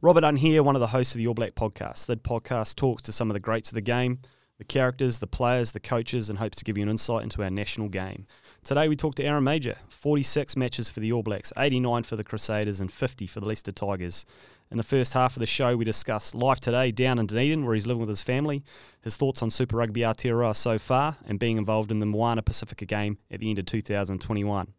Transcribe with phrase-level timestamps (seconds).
[0.00, 2.06] Robert Dunn here, one of the hosts of the All Black podcast.
[2.06, 4.20] That podcast talks to some of the greats of the game,
[4.56, 7.50] the characters, the players, the coaches, and hopes to give you an insight into our
[7.50, 8.24] national game.
[8.62, 12.22] Today we talk to Aaron Mauger, 46 matches for the All Blacks, 89 for the
[12.22, 14.24] Crusaders, and 50 for the Leicester Tigers.
[14.70, 17.74] In the first half of the show, we discuss life today down in Dunedin, where
[17.74, 18.62] he's living with his family,
[19.02, 22.86] his thoughts on Super Rugby Aotearoa so far, and being involved in the Moana Pacifica
[22.86, 24.72] game at the end of 2021.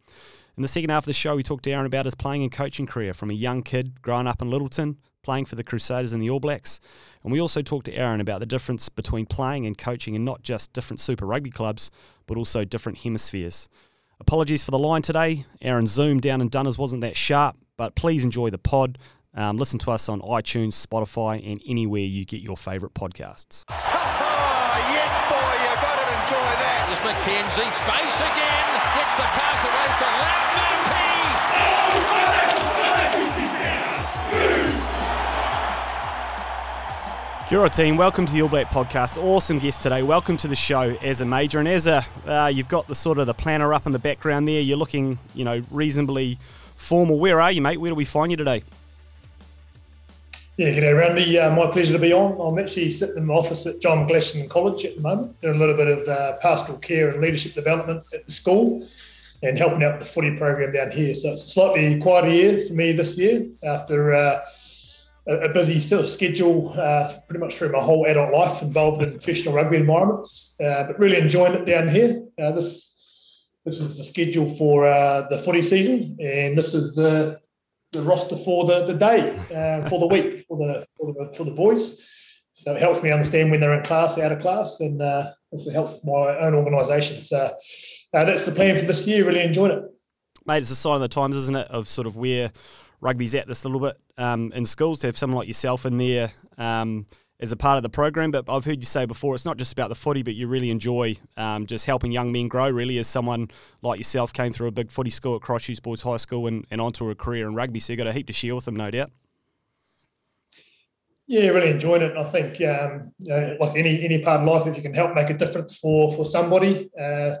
[0.56, 2.52] In the second half of the show, we talked to Aaron about his playing and
[2.52, 6.22] coaching career from a young kid growing up in Lyttelton playing for the Crusaders and
[6.22, 6.80] the All Blacks.
[7.22, 10.42] And we also talked to Aaron about the difference between playing and coaching in not
[10.42, 11.90] just different Super Rugby clubs,
[12.26, 13.68] but also different hemispheres.
[14.18, 15.44] Apologies for the line today.
[15.62, 18.98] Aaron's Zoom down in Dunners wasn't that sharp, but please enjoy the pod.
[19.34, 23.64] Um, listen to us on iTunes, Spotify, and anywhere you get your favourite podcasts.
[23.70, 26.90] yes, boy, you've got to enjoy that.
[26.90, 28.69] There's McKenzie, space again,
[29.10, 30.46] gets the pass away for Loudon.
[37.48, 39.20] Kia team, welcome to the All Black podcast.
[39.20, 40.02] Awesome guest today.
[40.02, 41.58] Welcome to the show as a Mauger.
[41.58, 44.46] and as a uh, you've got the sort of the planner up in the background
[44.46, 44.60] there.
[44.60, 46.38] You're looking, you know, reasonably
[46.76, 47.18] formal.
[47.18, 47.78] Where are you, mate?
[47.78, 48.62] Where do we find you today?
[50.60, 51.38] Yeah, g'day, Randy.
[51.38, 52.38] Uh, my pleasure to be on.
[52.38, 55.58] I'm actually sitting in my office at John McGlashan College at the moment, doing a
[55.58, 58.86] little bit of uh, pastoral care and leadership development at the school
[59.42, 61.14] and helping out the footy program down here.
[61.14, 64.44] So it's a slightly quieter year for me this year after uh,
[65.28, 69.12] a, busy sort of schedule uh, pretty much through my whole adult life involved in
[69.12, 72.22] professional rugby environments, uh, but really enjoying it down here.
[72.38, 73.00] Uh, this
[73.64, 74.84] this is the schedule for
[75.30, 77.40] the footy season, and this is the
[77.92, 81.44] the roster for the, the day, uh, for the week, for the, for the for
[81.44, 82.06] the boys.
[82.52, 85.70] So it helps me understand when they're in class, out of class, and uh, also
[85.70, 87.16] helps my own organisation.
[87.16, 87.54] So
[88.12, 89.26] that's the plan for this year.
[89.26, 89.84] Really enjoyed it,
[90.46, 90.58] mate.
[90.58, 92.52] It's a sign of the times, isn't it, of sort of where
[93.00, 96.30] rugby's at this little bit um, in schools to have someone like yourself in there
[96.58, 97.06] um,
[97.40, 98.30] as a part of the program.
[98.30, 100.70] But I've heard you say before, it's not just about the footy, but you really
[100.70, 102.70] enjoy um, just helping young men grow.
[102.70, 103.50] Really, as someone
[103.82, 106.80] like yourself came through a big footy school at Christchurch Boys High School and, and
[106.80, 108.76] onto a career in rugby, so you have got a heap to share with them,
[108.76, 109.10] no doubt.
[111.26, 112.16] Yeah, really enjoyed it.
[112.16, 115.14] I think, um, you know, like any any part of life, if you can help
[115.14, 117.36] make a difference for for somebody, uh,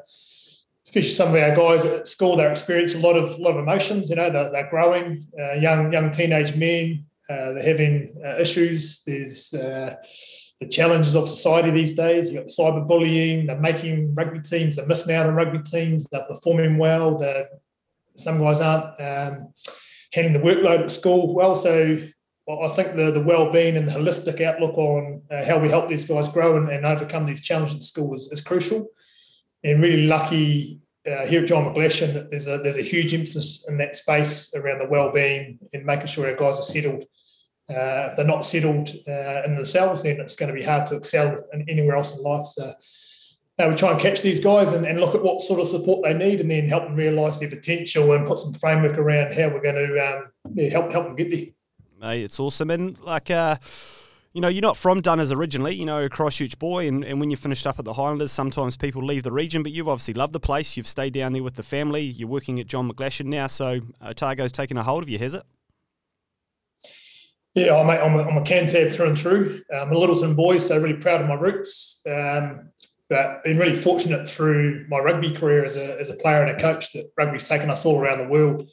[0.86, 4.08] especially some of our guys at school, they're experiencing a lot of lot of emotions.
[4.08, 7.04] You know, they're, they're growing, uh, young young teenage men.
[7.30, 9.04] Uh, they're having uh, issues.
[9.04, 9.94] There's uh,
[10.60, 12.30] the challenges of society these days.
[12.30, 13.46] You've got cyberbullying.
[13.46, 14.76] They're making rugby teams.
[14.76, 16.06] They're missing out on rugby teams.
[16.10, 17.16] They're performing well.
[17.18, 17.48] They're,
[18.16, 19.54] some guys aren't um,
[20.12, 21.54] handling the workload at school well.
[21.54, 21.98] So
[22.50, 26.06] I think the, the well-being and the holistic outlook on uh, how we help these
[26.06, 28.88] guys grow and, and overcome these challenges at school is, is crucial
[29.62, 33.66] and really lucky uh, here at John McGlashan that there's a there's a huge emphasis
[33.68, 37.04] in that space around the well-being and making sure our guys are settled.
[37.68, 40.96] Uh, if they're not settled uh, in themselves, then it's going to be hard to
[40.96, 42.44] excel in anywhere else in life.
[42.46, 42.74] So
[43.60, 46.02] uh, we try and catch these guys and, and, look at what sort of support
[46.02, 49.48] they need, and then help them realise their potential and put some framework around how
[49.48, 50.24] we're going to um,
[50.54, 51.46] yeah, help help them get there.
[52.00, 53.56] Mate, it's awesome, and like uh,
[54.32, 57.30] you know, you're not from Dunners originally, you know, a Christchurch boy, and, and when
[57.30, 60.32] you finished up at the Highlanders, sometimes people leave the region, but you've obviously loved
[60.32, 60.76] the place.
[60.76, 62.02] You've stayed down there with the family.
[62.02, 65.42] You're working at John McGlashan now, so Otago's taken a hold of you, has it?
[67.54, 69.62] Yeah, I'm a, I'm a, I'm a Cantab through and through.
[69.74, 72.00] I'm a Lyttelton boy, so really proud of my roots.
[72.08, 72.70] Um,
[73.08, 76.60] but been really fortunate through my rugby career as a, as a player and a
[76.60, 78.70] coach that rugby's taken us all around the world.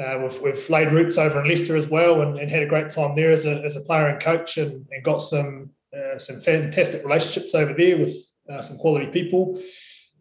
[0.00, 2.90] Uh, we've, we've laid roots over in Leicester as well and, and, had a great
[2.90, 6.40] time there as a, as a player and coach and, and got some uh, some
[6.40, 8.14] fantastic relationships over there with
[8.50, 9.60] uh, some quality people.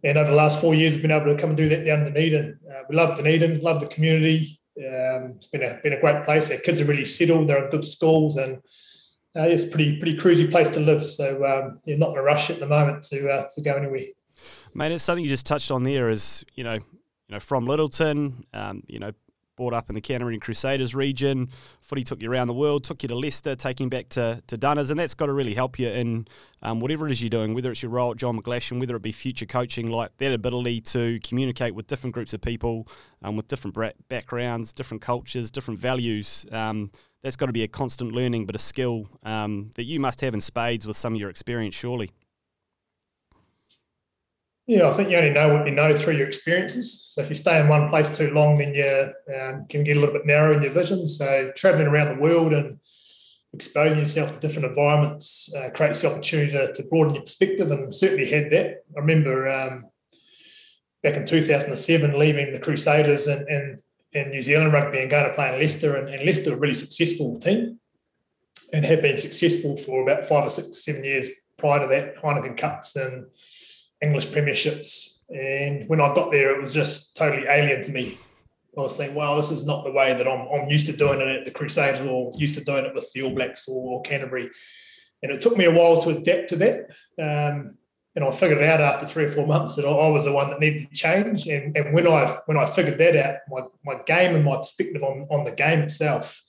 [0.04, 2.00] And over the last four years, we've been able to come and do that down
[2.00, 2.60] in Dunedin.
[2.70, 4.60] Uh, we love Dunedin, love the community.
[4.78, 6.50] Um, it's been a, been a great place.
[6.52, 7.48] Our kids are really settled.
[7.48, 8.60] They're in good schools and
[9.36, 11.06] uh, it's a pretty pretty cruisy place to live.
[11.06, 14.02] So um, you're not in a rush at the moment to uh, to go anywhere.
[14.74, 16.10] Mate, it's something you just touched on there.
[16.10, 16.82] Is you know, you
[17.30, 19.12] know, from Lyttelton, um, you know,
[19.60, 21.50] brought up in the Canterbury Crusaders region.
[21.82, 24.90] Footy took you around the world, took you to Leicester, taking back to, to Dunners,
[24.90, 26.26] and that's got to really help you in
[26.62, 29.02] um, whatever it is you're doing, whether it's your role at John McGlashan, whether it
[29.02, 32.88] be future coaching, like that ability to communicate with different groups of people,
[33.22, 33.76] um, with different
[34.08, 36.46] backgrounds, different cultures, different values.
[36.54, 36.90] Um,
[37.22, 40.34] that's got to be a constant learning, but a skill um, that you must have
[40.34, 42.12] in spades with some of your experience, surely.
[44.70, 47.02] Yeah, I think you only know what you know through your experiences.
[47.02, 50.00] So if you stay in one place too long, then you um, can get a
[50.00, 51.08] little bit narrow in your vision.
[51.08, 52.78] So traveling around the world and
[53.52, 57.92] exposing yourself to different environments uh, creates the opportunity to, to, broaden your perspective, and
[57.92, 58.84] certainly had that.
[58.96, 59.86] I remember um,
[61.02, 63.82] back in 2007 leaving the Crusaders and, and,
[64.30, 67.40] New Zealand rugby and going to play in Leicester, and, and Leicester a really successful
[67.40, 67.80] team.
[68.72, 71.28] and had been successful for about five or six, seven years
[71.58, 73.26] prior to that, Heineken Cups and
[74.02, 75.30] English Premierships.
[75.30, 78.18] And when I got there, it was just totally alien to me.
[78.78, 81.20] I was saying, well, this is not the way that I'm, I'm used to doing
[81.20, 84.50] it at the Crusaders or used to doing it with the All Blacks or Canterbury.
[85.22, 86.86] And it took me a while to adapt to that.
[87.20, 87.78] Um,
[88.16, 90.50] and I figured it out after three or four months that I was the one
[90.50, 91.48] that needed to change.
[91.48, 95.04] And, and when I when I figured that out, my, my game and my perspective
[95.04, 96.42] on, on the game itself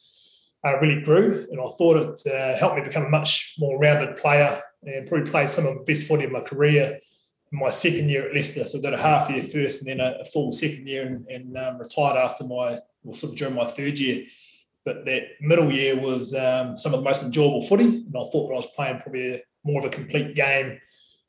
[0.65, 1.47] uh, really grew.
[1.51, 5.31] And I thought it uh, helped me become a much more rounded player and probably
[5.31, 6.99] played some of the best footy of my career
[7.53, 8.65] my second year at Leicester.
[8.65, 11.27] So I did a half year first and then a, a full second year and,
[11.29, 14.25] and um, retired after my, well, sort of during my third year.
[14.85, 17.85] But that middle year was um, some of the most enjoyable footy.
[17.85, 20.81] And I thought that I was playing probably a, more of a complete game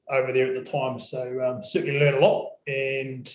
[0.09, 0.99] over there at the time.
[0.99, 2.51] So um, certainly learned a lot.
[2.67, 3.29] And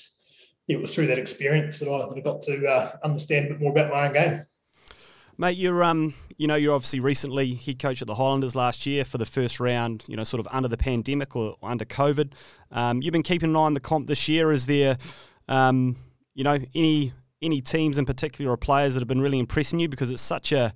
[0.69, 3.61] it was through that experience that I, that I got to uh, understand a bit
[3.61, 4.47] more about my own game.
[5.39, 9.05] Mate, you're um, you know, you're obviously recently head coach at the Highlanders last year
[9.05, 10.05] for the first round.
[10.09, 12.33] You know, sort of under the pandemic or under COVID.
[12.71, 14.51] Um, you've been keeping an eye on the comp this year.
[14.51, 14.97] Is there,
[15.47, 15.97] um,
[16.35, 17.13] you know, any
[17.43, 20.53] any teams in particular or players that have been really impressing you because it's such
[20.53, 20.73] a,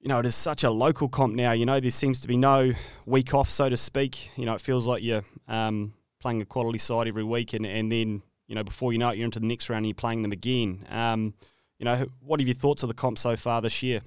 [0.00, 1.52] you know, it is such a local comp now.
[1.52, 2.72] You know, there seems to be no
[3.04, 4.30] week off, so to speak.
[4.38, 7.92] You know, it feels like you're um, playing a quality side every week, and and
[7.92, 10.22] then you know before you know it, you're into the next round and you're playing
[10.22, 10.86] them again.
[10.88, 11.34] Um,
[11.84, 14.00] you know, what are your thoughts of the comp so far this year?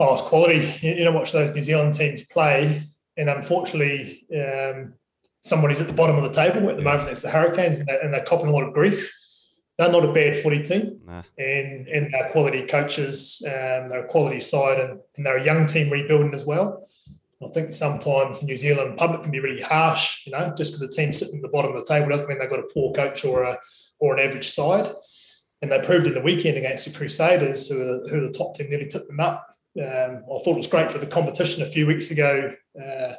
[0.00, 0.66] Oh, it's quality.
[0.82, 2.80] You know, watch those New Zealand teams play,
[3.16, 4.94] and unfortunately, um,
[5.42, 7.08] somebody's at the bottom of the table at the moment.
[7.08, 9.12] It's the Hurricanes, and they're, and they're copping a lot of grief.
[9.78, 11.22] They're not a bad footy team, nah.
[11.38, 13.42] and and they're quality coaches.
[13.46, 16.84] Um, they're a quality side, and, and they're a young team rebuilding as well.
[17.44, 20.26] I think sometimes New Zealand public can be really harsh.
[20.26, 22.38] You know, just because a team's sitting at the bottom of the table doesn't mean
[22.38, 23.58] they've got a poor coach or a
[23.98, 24.92] or an average side.
[25.62, 28.68] And they proved in the weekend against the Crusaders, who are, who the top team,
[28.68, 29.46] nearly took them up.
[29.80, 32.52] Um, I thought it was great for the competition a few weeks ago.
[32.80, 33.12] Uh,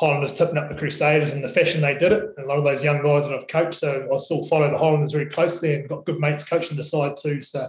[0.00, 2.24] Highlanders tipping up the Crusaders and the fashion they did it.
[2.36, 4.78] And a lot of those young guys that I've coached, so I still follow the
[4.78, 7.40] Highlanders very closely and got good mates coaching the side too.
[7.40, 7.64] So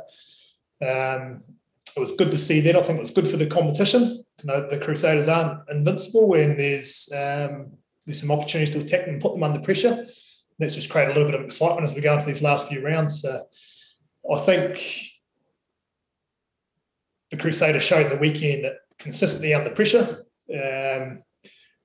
[0.82, 1.44] um,
[1.96, 2.76] it was good to see that.
[2.76, 6.60] I think it was good for the competition to know the Crusaders aren't invincible and
[6.60, 7.74] there's um,
[8.06, 10.06] there's some opportunities to attack and put them under pressure
[10.62, 12.86] let's just create a little bit of excitement as we go into these last few
[12.86, 13.26] rounds.
[13.26, 13.42] Uh,
[14.32, 14.80] I think
[17.32, 21.24] the Crusaders showed the weekend that consistently under pressure, um,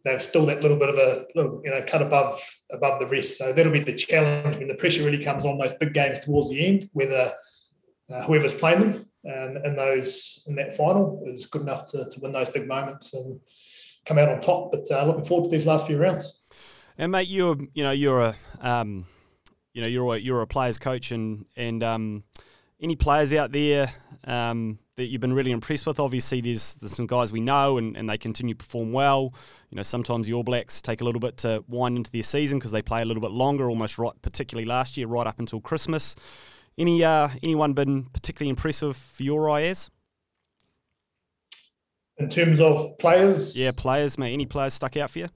[0.04, 2.38] they've still that little bit of a little, you know, cut above
[2.70, 3.38] above the rest.
[3.38, 6.50] So that'll be the challenge when the pressure really comes on those big games towards
[6.50, 7.32] the end, whether
[8.12, 12.20] uh, whoever's playing them and, and those in that final is good enough to, to
[12.20, 13.40] win those big moments and
[14.04, 14.70] come out on top.
[14.70, 16.45] But uh, looking forward to these last few rounds.
[16.98, 19.04] And mate, you're you know you're a um,
[19.74, 22.24] you know you're a, you're a players coach, and and um,
[22.80, 23.92] any players out there
[24.24, 26.00] um, that you've been really impressed with?
[26.00, 29.34] Obviously, there's there's some guys we know, and, and they continue to perform well.
[29.70, 32.58] You know, sometimes the All Blacks take a little bit to wind into their season
[32.58, 35.60] because they play a little bit longer, almost right, particularly last year, right up until
[35.60, 36.16] Christmas.
[36.78, 39.90] Any uh, anyone been particularly impressive for your eyes?
[42.18, 44.32] In terms of players, yeah, players, mate.
[44.32, 45.28] Any players stuck out for you?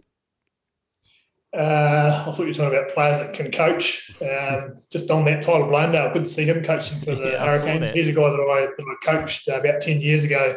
[1.53, 4.13] Uh, I thought you were talking about players that can coach.
[4.21, 7.45] Um, just on that title Tyler Bleyendaal, good to see him coaching for the yeah,
[7.45, 7.91] Hurricanes.
[7.91, 10.57] He's a guy that I, that I coached uh, about 10 years ago.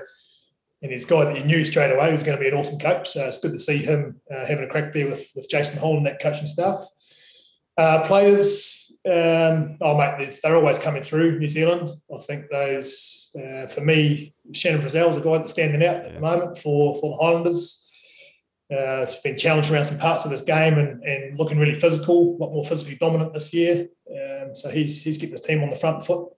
[0.84, 2.78] And he's a guy that you knew straight away was going to be an awesome
[2.78, 3.10] coach.
[3.10, 5.98] So it's good to see him uh, having a crack there with, with Jason Hall
[5.98, 6.86] and that coaching staff.
[7.78, 11.90] Uh, players, um, oh, mate, they're always coming through New Zealand.
[12.14, 16.14] I think those, uh, for me, Shannon Frizell is a guy that's standing out at
[16.14, 17.83] the moment for, for the Highlanders.
[18.72, 22.36] Uh, it's been challenged around some parts of this game and, and looking really physical,
[22.36, 23.88] a lot more physically dominant this year.
[24.10, 26.30] Um, so he's he's getting his team on the front foot.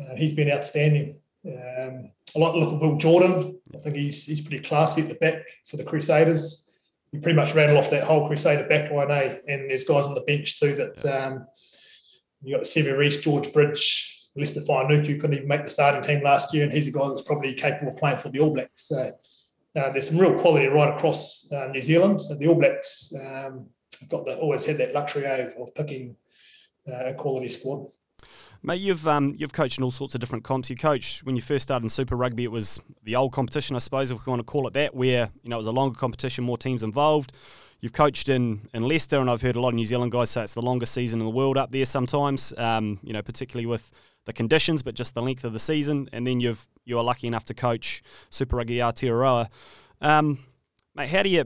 [0.00, 1.16] Uh, he's been outstanding.
[1.46, 3.58] Um, I like the look of Will Jordan.
[3.74, 6.72] I think he's he's pretty classy at the back for the Crusaders.
[7.10, 9.38] He pretty much rattled off that whole Crusader back line, eh?
[9.48, 11.46] And there's guys on the bench too that um,
[12.42, 16.54] you got Sevu Reece, George Bridge, Leicester Fainga'anuku couldn't even make the starting team last
[16.54, 18.88] year, and he's a guy that's probably capable of playing for the All Blacks.
[18.88, 19.10] So
[19.76, 22.20] uh, there's some real quality right across uh, New Zealand.
[22.22, 23.66] So the All Blacks um,
[24.00, 26.16] have got the, always had that luxury of, of picking
[26.88, 27.86] uh, a quality squad.
[28.62, 30.68] Mate, you've um, you've coached in all sorts of different comps.
[30.68, 32.44] You coached when you first started in Super Rugby.
[32.44, 35.30] It was the old competition, I suppose, if we want to call it that, where
[35.42, 37.32] you know it was a longer competition, more teams involved.
[37.80, 40.42] You've coached in, in Leicester, and I've heard a lot of New Zealand guys say
[40.42, 41.86] it's the longest season in the world up there.
[41.86, 43.90] Sometimes, um, you know, particularly with
[44.26, 46.08] the conditions, but just the length of the season.
[46.12, 49.48] And then you've you are lucky enough to coach Super Rugby Aotearoa.
[50.00, 50.38] Um,
[50.94, 51.44] mate, how do you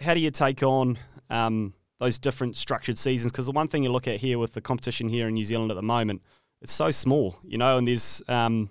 [0.00, 0.98] how do you take on
[1.30, 3.32] um, those different structured seasons?
[3.32, 5.70] Because the one thing you look at here with the competition here in New Zealand
[5.70, 6.22] at the moment,
[6.62, 8.70] it's so small, you know, and there's um,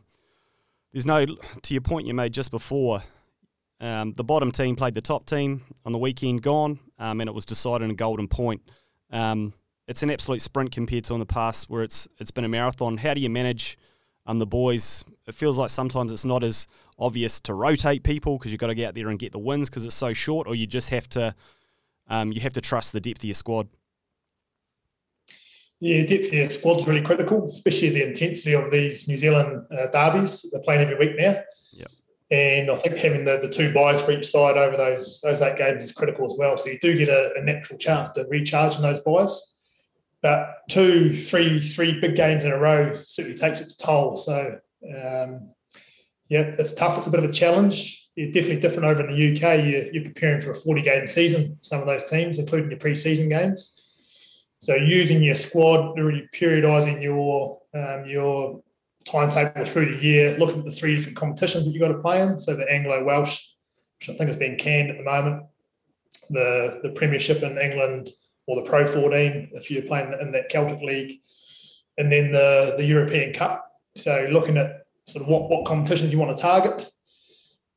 [0.94, 3.04] there's no to your point you made just before.
[3.82, 7.34] Um, the bottom team played the top team on the weekend gone, um, and it
[7.34, 8.62] was decided in a Golden Point.
[9.12, 9.54] Um,
[9.88, 12.98] it's an absolute sprint compared to in the past, where it's it's been a marathon.
[12.98, 13.78] How do you manage
[14.26, 15.04] um, the boys?
[15.28, 18.76] It feels like sometimes it's not as obvious to rotate people because you've got to
[18.76, 21.08] get out there and get the wins because it's so short, or you just have
[21.10, 21.36] to
[22.08, 23.68] um, you have to trust the depth of your squad.
[25.80, 29.88] Yeah, depth of your squad's really critical, especially the intensity of these New Zealand uh,
[29.88, 30.46] derbies.
[30.52, 31.38] They're playing every week now.
[31.74, 31.88] Yep.
[32.32, 35.58] And I think having the, the two buys for each side over those those eight
[35.58, 36.58] games is critical as well.
[36.58, 39.55] So you do get a, a natural chance to recharge in those buys.
[40.26, 44.16] But two, three, three big games in a row certainly takes its toll.
[44.16, 45.52] So um,
[46.30, 46.98] yeah, it's tough.
[46.98, 48.10] It's a bit of a challenge.
[48.16, 49.64] You're definitely different over in the UK.
[49.64, 52.96] You're, you're preparing for a 40 game season, some of those teams, including your pre
[52.96, 54.48] season games.
[54.58, 58.64] So using your squad, really periodising your um, your
[59.06, 62.24] timetable through the year, looking at the three different competitions that you've got to play
[62.24, 62.40] in.
[62.40, 63.44] So the Anglo Welsh,
[64.00, 65.44] which I think has been canned at the moment,
[66.32, 68.10] the the Premiership in England
[68.48, 71.22] or the Pro 14 if you're playing in that Celtic League,
[71.98, 73.72] and then the the European Cup.
[73.96, 76.90] So looking at sort of what what competitions you want to target.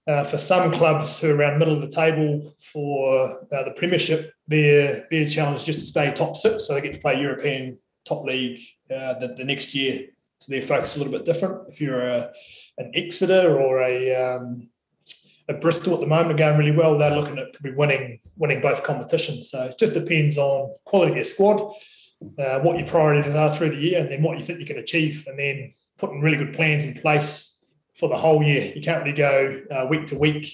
[0.06, 4.32] Uh, for some clubs who are around middle of the table for uh, the Premiership,
[4.46, 7.78] their their challenge is just to stay top six, so they get to play European
[8.06, 8.58] top league
[8.90, 10.06] uh, the, the next year.
[10.38, 11.68] So their focus is a little bit different.
[11.68, 12.32] If you're a,
[12.78, 14.68] an Exeter or a um,
[15.48, 18.60] a Bristol at the moment are going really well, they're looking at probably winning winning
[18.60, 19.50] both competitions.
[19.50, 21.72] So it just depends on quality of your squad,
[22.38, 24.78] uh, what your priorities are through the year, and then what you think you can
[24.78, 27.64] achieve, and then putting really good plans in place
[27.94, 28.72] for the whole year.
[28.74, 30.52] You can't really go uh, week to week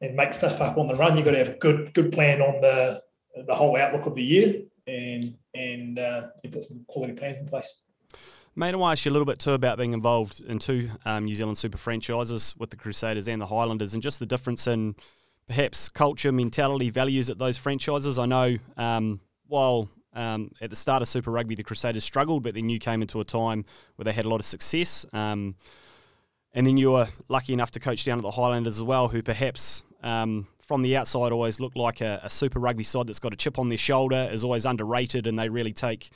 [0.00, 1.16] and make stuff up on the run.
[1.16, 3.00] You've got to have a good good plan on the
[3.46, 7.88] the whole outlook of the year and and uh, put some quality plans in place.
[8.56, 10.88] Mate, I want to ask you a little bit too about being involved in two
[11.04, 14.68] um, New Zealand super franchises with the Crusaders and the Highlanders, and just the difference
[14.68, 14.94] in
[15.48, 18.16] perhaps culture, mentality, values at those franchises.
[18.16, 19.18] I know um,
[19.48, 23.02] while um, at the start of Super Rugby, the Crusaders struggled, but then you came
[23.02, 23.64] into a time
[23.96, 25.04] where they had a lot of success.
[25.12, 25.56] Um,
[26.52, 29.20] and then you were lucky enough to coach down at the Highlanders as well, who
[29.20, 33.32] perhaps um, from the outside always look like a, a, Super Rugby side that's got
[33.32, 36.10] a chip on their shoulder, is always underrated, and they really take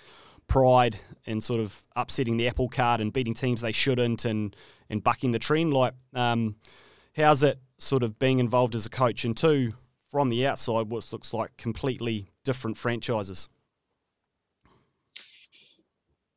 [0.49, 4.57] pride and sort of upsetting the apple cart and beating teams they shouldn't and,
[4.91, 5.75] and bucking the trend.
[5.75, 6.57] Like, um,
[7.15, 9.25] how's it sort of being involved as a coach?
[9.25, 9.73] And two,
[10.11, 13.49] from the outside, what looks like completely different franchises?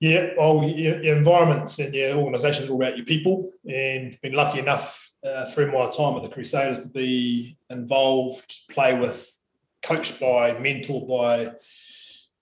[0.01, 5.11] Yeah, well, environments and your organisations are all about your people, and been lucky enough
[5.23, 9.37] uh, through my time at the Crusaders to be involved, play with,
[9.83, 11.53] coached by, mentored by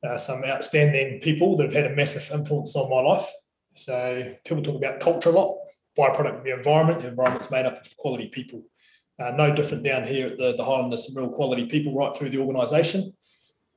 [0.03, 3.29] uh, some outstanding people that have had a massive influence on my life.
[3.73, 5.57] So people talk about culture a lot,
[5.97, 7.01] byproduct of the environment.
[7.01, 8.63] The environment's made up of quality people.
[9.19, 12.29] Uh, no different down here at the, the Highlanders, some real quality people right through
[12.29, 13.13] the organisation.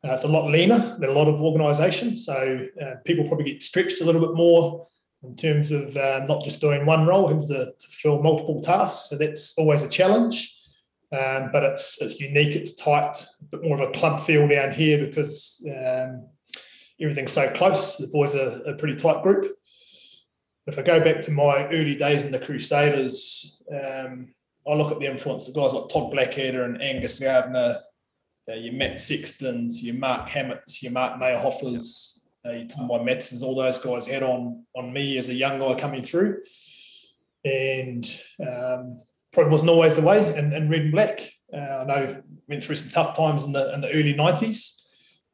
[0.05, 3.62] Uh, it's a lot leaner than a lot of organisations, so uh, people probably get
[3.62, 4.85] stretched a little bit more
[5.23, 9.11] in terms of uh, not just doing one role, having to, to fulfil multiple tasks.
[9.11, 10.59] So that's always a challenge,
[11.12, 14.73] um, but it's it's unique, it's tight, a bit more of a club feel down
[14.73, 16.26] here because um,
[17.00, 17.99] everything's so close.
[17.99, 19.54] The boys are a pretty tight group.
[20.66, 24.26] If I go back to my early days in the Crusaders, um,
[24.66, 27.76] I look at the influence of guys like Todd Blackadder and Angus Gardner,
[28.49, 33.54] uh, your Matt Sextons, your Mark Hammetts, your Mark Mayerhoflers, uh, your Tom Matsons, all
[33.54, 36.42] those guys had on on me as a young guy coming through.
[37.45, 38.04] And
[38.40, 39.02] um,
[39.33, 41.21] probably wasn't always the way in, in red and black.
[41.53, 44.81] Uh, I know went through some tough times in the in the early 90s.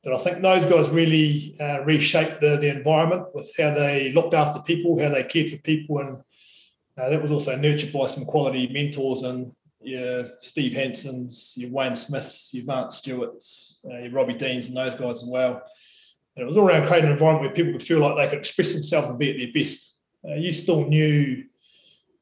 [0.04, 4.32] But I think those guys really uh, reshaped the, the environment with how they looked
[4.32, 6.22] after people, how they cared for people, and
[6.96, 11.94] uh, that was also nurtured by some quality mentors and your Steve Hansens, your Wayne
[11.94, 15.62] Smiths, your Vance Stewarts, uh, your Robbie Deans, and those guys as well.
[16.36, 18.38] And it was all around creating an environment where people could feel like they could
[18.38, 19.98] express themselves and be at their best.
[20.28, 21.44] Uh, you still knew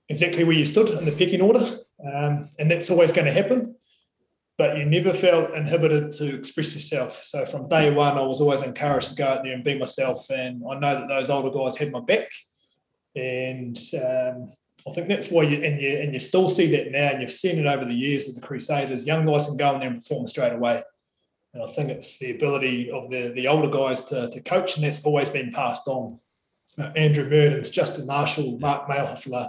[0.08, 1.64] exactly where you stood in the pecking order,
[2.04, 3.74] um, and that's always going to happen.
[4.58, 7.22] But you never felt inhibited to express yourself.
[7.22, 10.30] So from day one, I was always encouraged to go out there and be myself.
[10.30, 12.30] And I know that those older guys had my back.
[13.14, 14.50] And um,
[14.88, 17.32] I think that's why you and you and you still see that now, and you've
[17.32, 19.06] seen it over the years with the Crusaders.
[19.06, 20.80] Young guys can go in there and perform straight away.
[21.52, 24.84] And I think it's the ability of the, the older guys to, to coach, and
[24.84, 26.18] that's always been passed on.
[26.78, 29.48] Uh, Andrew Mehrtens, Justin Marshall, Mark Mayerhofler,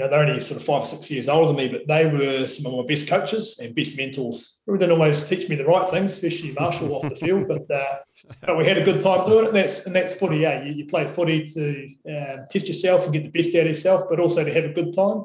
[0.00, 2.06] you know, they're only sort of five or six years older than me, but they
[2.06, 4.60] were some of my best coaches and best mentors.
[4.66, 7.96] They didn't always teach me the right things, especially Marshall off the field, but uh,
[8.40, 9.48] but we had a good time doing it.
[9.48, 10.38] And that's and that's footy.
[10.38, 13.66] Yeah, you, you play footy to um, test yourself and get the best out of
[13.66, 15.24] yourself, but also to have a good time.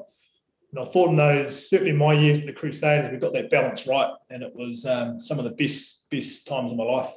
[0.72, 3.88] And I thought in those certainly my years at the Crusaders, we got that balance
[3.88, 7.14] right, and it was um, some of the best best times of my life.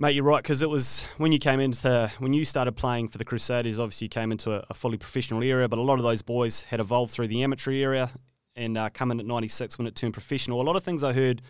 [0.00, 3.18] Mate, you're right because it was when you came into when you started playing for
[3.18, 3.78] the Crusaders.
[3.78, 6.62] Obviously, you came into a, a fully professional area, but a lot of those boys
[6.62, 8.10] had evolved through the amateur area
[8.56, 10.62] and uh, come in at '96 when it turned professional.
[10.62, 11.42] A lot of things I heard,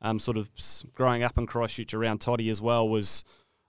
[0.00, 0.50] um, sort of
[0.92, 3.22] growing up in Christchurch around Toddy as well, was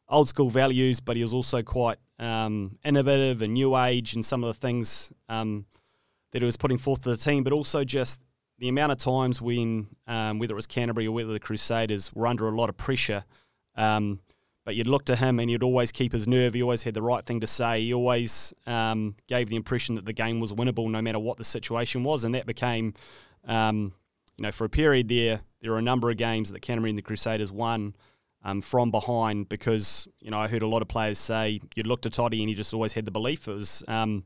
[0.09, 4.43] old school values, but he was also quite um, innovative and new age in some
[4.43, 5.67] of the things um,
[6.31, 8.19] that he was putting forth to the team, but also just
[8.57, 12.25] the amount of times when um, whether it was Canterbury or whether the Crusaders were
[12.25, 13.25] under a lot of pressure
[13.75, 14.19] um,
[14.65, 16.53] but you'd look to him and he'd always keep his nerve.
[16.53, 17.81] He always had the right thing to say.
[17.81, 21.43] He always um, gave the impression that the game was winnable no matter what the
[21.43, 22.23] situation was.
[22.23, 22.93] And that became,
[23.45, 23.93] um,
[24.37, 26.97] you know, for a period there, there were a number of games that Canterbury and
[26.97, 27.95] the Crusaders won
[28.43, 32.01] um, from behind because, you know, I heard a lot of players say you'd look
[32.03, 33.47] to Toddy and he just always had the belief.
[33.47, 34.23] It was, um,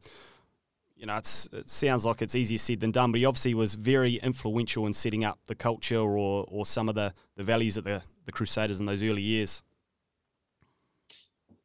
[0.96, 4.16] you know, it sounds like it's easier said than done, but he obviously was very
[4.16, 8.02] influential in setting up the culture or, or some of the, the values that the,
[8.28, 9.64] the Crusaders in those early years.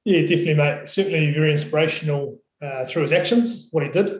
[0.04, 0.88] Yeah, definitely, mate.
[0.88, 4.10] Certainly very inspirational uh, through his actions, what he did.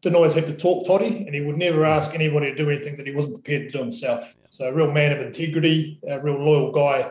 [0.00, 2.96] Didn't always have to talk toddy, and he would never ask anybody to do anything
[2.96, 4.34] that he wasn't prepared to do himself.
[4.40, 4.46] Yeah.
[4.48, 7.10] So, a real man of integrity, a real loyal guy.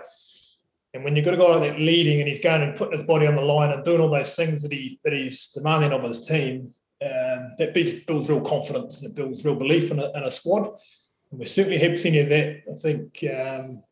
[0.93, 3.03] And when you've got a guy like that leading and he's going and putting his
[3.03, 6.03] body on the line and doing all those things that he that he's demanding of
[6.03, 10.09] his team, um, that builds, builds real confidence and it builds real belief in a,
[10.15, 10.71] in a squad.
[11.29, 12.63] And we certainly had plenty of that.
[12.71, 13.83] I think um,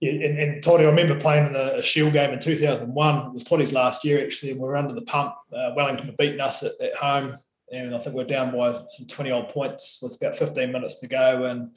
[0.00, 3.26] yeah, and, and Toddy, I remember playing in a, a, Shield game in 2001.
[3.26, 5.34] It was Toddy's last year, actually, and we were under the pump.
[5.54, 7.36] Uh, Wellington had beaten us at, at, home,
[7.70, 11.00] and I think we are down by some 20 odd points with about 15 minutes
[11.00, 11.44] to go.
[11.44, 11.76] And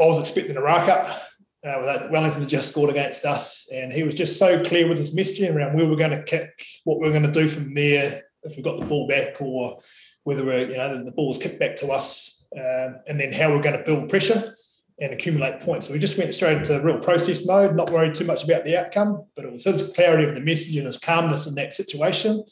[0.00, 1.22] I was expecting a rack up.
[1.64, 5.14] Uh, Wellington had just scored against us, and he was just so clear with his
[5.14, 8.56] messaging around where we're going to kick, what we're going to do from there, if
[8.56, 9.78] we got the ball back, or
[10.24, 13.32] whether we're, you know the, the ball was kicked back to us, um, and then
[13.32, 14.56] how we're going to build pressure
[15.02, 15.86] and accumulate points.
[15.88, 18.78] So we just went straight into real process mode, not worried too much about the
[18.78, 22.44] outcome, but it was his clarity of the message and his calmness in that situation.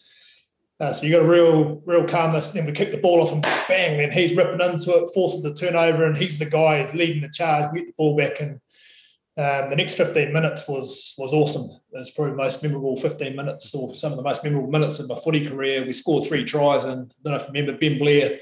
[0.81, 2.51] Uh, so you got a real, real calmness.
[2.51, 5.55] Then we kick the ball off and bang, then he's ripping into it, forces the
[5.55, 7.71] turnover, and he's the guy leading the charge.
[7.73, 8.53] We get the ball back, and
[9.37, 11.69] um, the next 15 minutes was was awesome.
[11.93, 15.09] It's probably the most memorable 15 minutes, or some of the most memorable minutes of
[15.09, 15.85] my footy career.
[15.85, 18.39] We scored three tries, and I don't know if you remember Ben Blair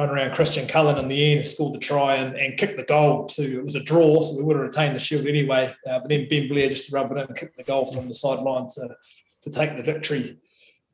[0.00, 3.26] run around Christian Cullen in the end, scored the try and, and kicked the goal
[3.26, 5.72] to it was a draw, so we would have retained the shield anyway.
[5.86, 8.14] Uh, but then Ben Blair just rubbed it in and kicked the goal from the
[8.14, 8.96] sideline to,
[9.42, 10.38] to take the victory.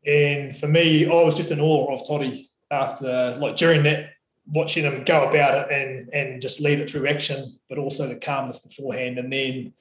[0.07, 4.11] And for me, I was just in awe of Toddy after like during that
[4.49, 8.17] watching him go about it and and just lead it through action, but also the
[8.17, 9.73] calmness beforehand and then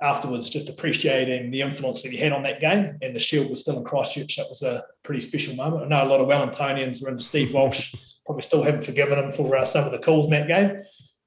[0.00, 3.60] afterwards just appreciating the influence that he had on that game and the shield was
[3.60, 4.36] still in Christchurch.
[4.36, 5.82] That was a pretty special moment.
[5.82, 7.92] I know a lot of Wellingtonians were into Steve Walsh
[8.28, 10.78] probably still haven't forgiven him for uh, some of the calls in that game.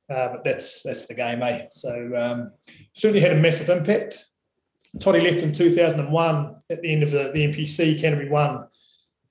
[0.07, 1.65] Uh, but that's that's the game, eh?
[1.71, 2.51] So um,
[2.93, 4.23] certainly had a massive impact.
[4.99, 8.67] Toddy left in 2001 at the end of the, the NPC, Canterbury won,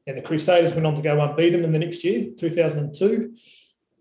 [0.09, 3.37] and the Crusaders went on to go unbeaten in the next year, 2002.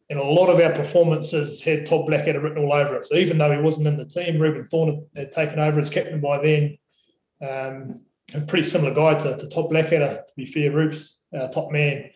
[0.09, 3.05] And a lot of our performances had Todd Blackadder written all over it.
[3.05, 6.19] So even though he wasn't in the team, Reuben Thorne had, taken over as captain
[6.19, 6.77] by then.
[7.47, 8.01] Um,
[8.33, 12.09] a pretty similar guy to, to Todd Blackadder, to be fair, Roops, uh, top man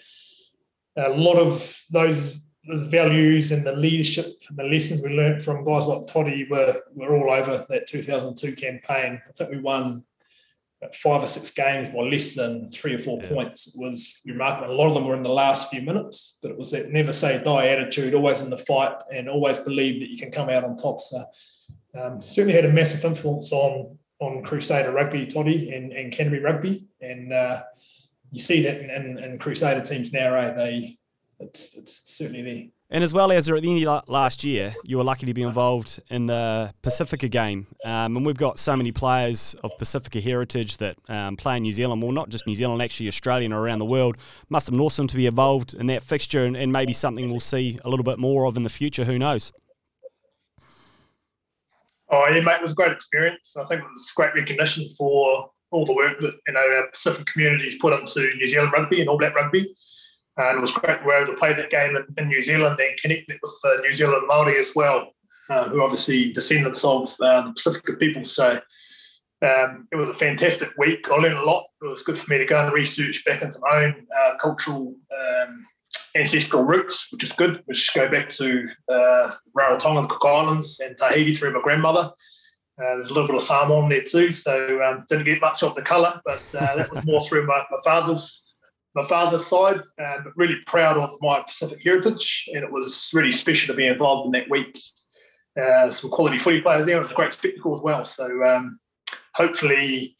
[0.97, 5.65] a lot of those, those values and the leadership and the lessons we learned from
[5.65, 9.21] guys like Toddy were, were all over that 2002 campaign.
[9.27, 10.03] I think we won
[10.93, 13.29] five or six games by less than three or four yeah.
[13.29, 13.67] points.
[13.67, 14.73] It was remarkable.
[14.73, 17.11] A lot of them were in the last few minutes, but it was that never
[17.11, 20.63] say die attitude, always in the fight, and always believe that you can come out
[20.63, 20.99] on top.
[20.99, 21.23] So
[21.99, 26.87] um, certainly had a massive influence on on Crusader rugby, Toddy, and, and Canterbury rugby,
[27.01, 27.61] and uh,
[28.33, 30.55] you see that in, in, in Crusader teams now, right?
[30.55, 30.95] They
[31.39, 32.63] it's it's certainly there.
[32.89, 35.41] And as well as at the end of last year, you were lucky to be
[35.41, 37.65] involved in the Pacifica game.
[37.83, 41.71] Um, and we've got so many players of Pacifica heritage that um, play in New
[41.71, 44.17] Zealand, well, not just New Zealand, actually Australia and around the world.
[44.49, 47.39] Must have been awesome to be involved in that fixture and, and maybe something we'll
[47.39, 49.05] see a little bit more of in the future.
[49.05, 49.51] Who knows?
[52.11, 53.57] Oh, yeah, mate, it was a great experience.
[53.57, 57.25] I think it was great recognition for all the work that you know our Pacific
[57.27, 59.75] communities put into New Zealand rugby and All Black rugby.
[60.37, 62.99] And it was great we were able to play that game in, New Zealand and
[62.99, 65.13] connect it with uh, New Zealand Māori as well,
[65.49, 68.23] uh, who are obviously descendants of uh, the Pacific people.
[68.23, 68.59] So
[69.43, 71.09] Um, it was a fantastic week.
[71.11, 71.65] I learned a lot.
[71.81, 74.95] It was good for me to go and research back into my own uh, cultural
[75.19, 75.65] um,
[76.15, 78.47] ancestral roots, which is good, which go back to
[78.87, 82.11] uh, Rarotonga, the Cook Islands, and Tahiti through my grandmother.
[82.81, 85.75] Uh, there's a little bit of Samoan there too, so um, didn't get much of
[85.75, 88.41] the colour, but uh, that was more through my, my father's
[88.95, 89.81] my father's side.
[89.99, 93.87] Um, but really proud of my Pacific heritage, and it was really special to be
[93.87, 94.79] involved in that week.
[95.59, 96.97] Uh, some quality footy players there.
[96.97, 98.05] It was a great spectacle as well.
[98.05, 98.79] So um,
[99.35, 100.15] hopefully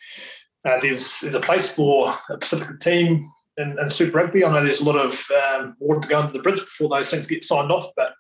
[0.65, 4.45] uh, there's there's a place for a Pacific team in, in, Super Rugby.
[4.45, 7.09] I know there's a lot of um, water to go under the bridge before those
[7.09, 8.13] things get signed off, but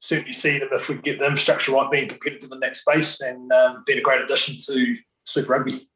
[0.00, 3.50] certainly see them if we get the infrastructure right, being competitive in that space and
[3.52, 5.88] um, being a great addition to Super Rugby.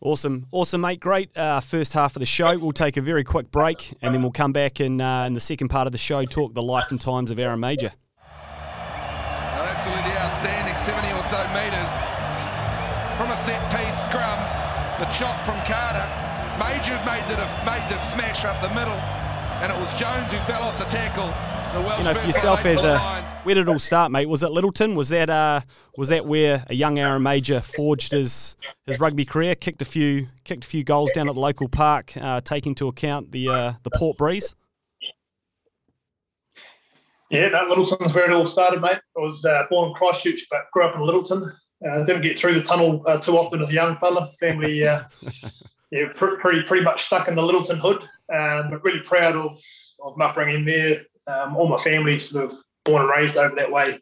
[0.00, 1.00] Awesome, awesome, mate.
[1.00, 2.58] Great uh, first half of the show.
[2.58, 5.40] We'll take a very quick break, and then we'll come back in uh, in the
[5.40, 7.92] second part of the show talk the life and times of Aaron Mauger.
[9.76, 11.92] Absolutely outstanding, 70 or so metres
[13.16, 14.38] from a set piece scrum.
[15.00, 16.04] The chop from Carter.
[16.60, 19.00] Mauger made the made the smash up the middle,
[19.64, 21.32] and it was Jones who fell off the tackle
[21.98, 22.98] you know, for yourself as a
[23.42, 24.26] where did it all start, mate?
[24.26, 24.96] Was it Lyttelton?
[24.96, 25.60] Was that uh,
[25.96, 29.54] was that where a young Aaron Mauger forged his his rugby career?
[29.54, 32.88] Kicked a few kicked a few goals down at the local park, uh, taking into
[32.88, 34.54] account the uh, the port breeze.
[37.30, 38.98] Yeah, that Lyttelton's where it all started, mate.
[39.16, 41.52] I was uh, born in Christchurch, but grew up in Lyttelton.
[41.86, 44.30] Uh, didn't get through the tunnel uh, too often as a young fella.
[44.40, 45.02] Family, uh,
[45.90, 48.02] yeah, pr- pretty pretty much stuck in the Lyttelton hood.
[48.32, 49.60] Um, but really proud of
[50.02, 51.02] of my upbringing there.
[51.26, 53.98] Um, all my family sort of born and raised over that way.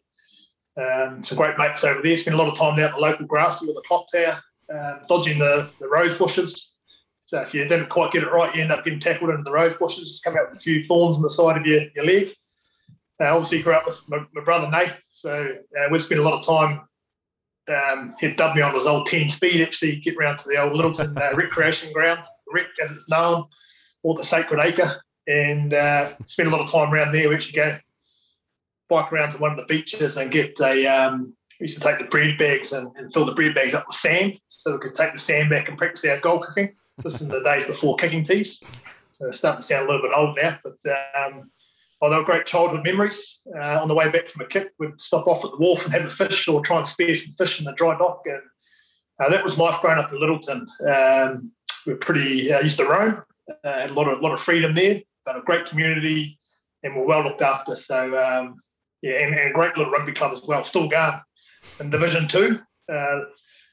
[0.77, 2.17] Um, some great mates over there.
[2.17, 4.41] Spent a lot of time down at the local grassy with the clock tower,
[4.73, 6.77] um, dodging the, the rose bushes.
[7.21, 9.51] So if you didn't quite get it right, you end up getting tackled into the
[9.51, 12.29] rose bushes, come out with a few thorns on the side of your, your leg.
[13.21, 16.39] Uh, obviously, grew up with my, my brother Nath, so uh, we spent a lot
[16.39, 16.81] of time.
[17.67, 20.73] Um, he'd dub me on his old 10 speed, actually, get round to the old
[20.73, 22.21] Lyttelton uh, recreation ground,
[22.53, 23.45] Rec as it's known,
[24.03, 27.29] or the Sacred Acre and uh, spend a lot of time around there.
[27.29, 27.79] We actually go
[28.89, 30.87] bike around to one of the beaches and get a.
[30.87, 33.87] Um, we used to take the bread bags and, and, fill the bread bags up
[33.87, 36.75] with sand, so we could take the sand back and practice our goal kicking.
[36.99, 38.61] This is the days before kicking tees,
[39.11, 40.59] so it's starting to sound a little bit old now.
[40.65, 40.79] But
[41.17, 41.51] um,
[42.03, 43.47] oh, they were great childhood memories.
[43.57, 45.95] Uh, on the way back from a kick, we'd stop off at the wharf and
[45.95, 48.23] have a fish, or try and spear some fish in the dry dock.
[48.27, 48.43] And
[49.21, 50.67] uh, that was life growing up in Lyttelton.
[50.89, 51.53] Um,
[51.87, 53.23] we are pretty uh, used to roam,
[53.65, 56.39] uh, had a lot of lot of freedom there got a great community,
[56.83, 57.75] and we're well looked after.
[57.75, 58.61] So um,
[59.03, 60.65] yeah, and, and, a great little rugby club as well.
[60.65, 61.21] Still going
[61.81, 62.59] in Division Two,
[62.91, 63.21] uh,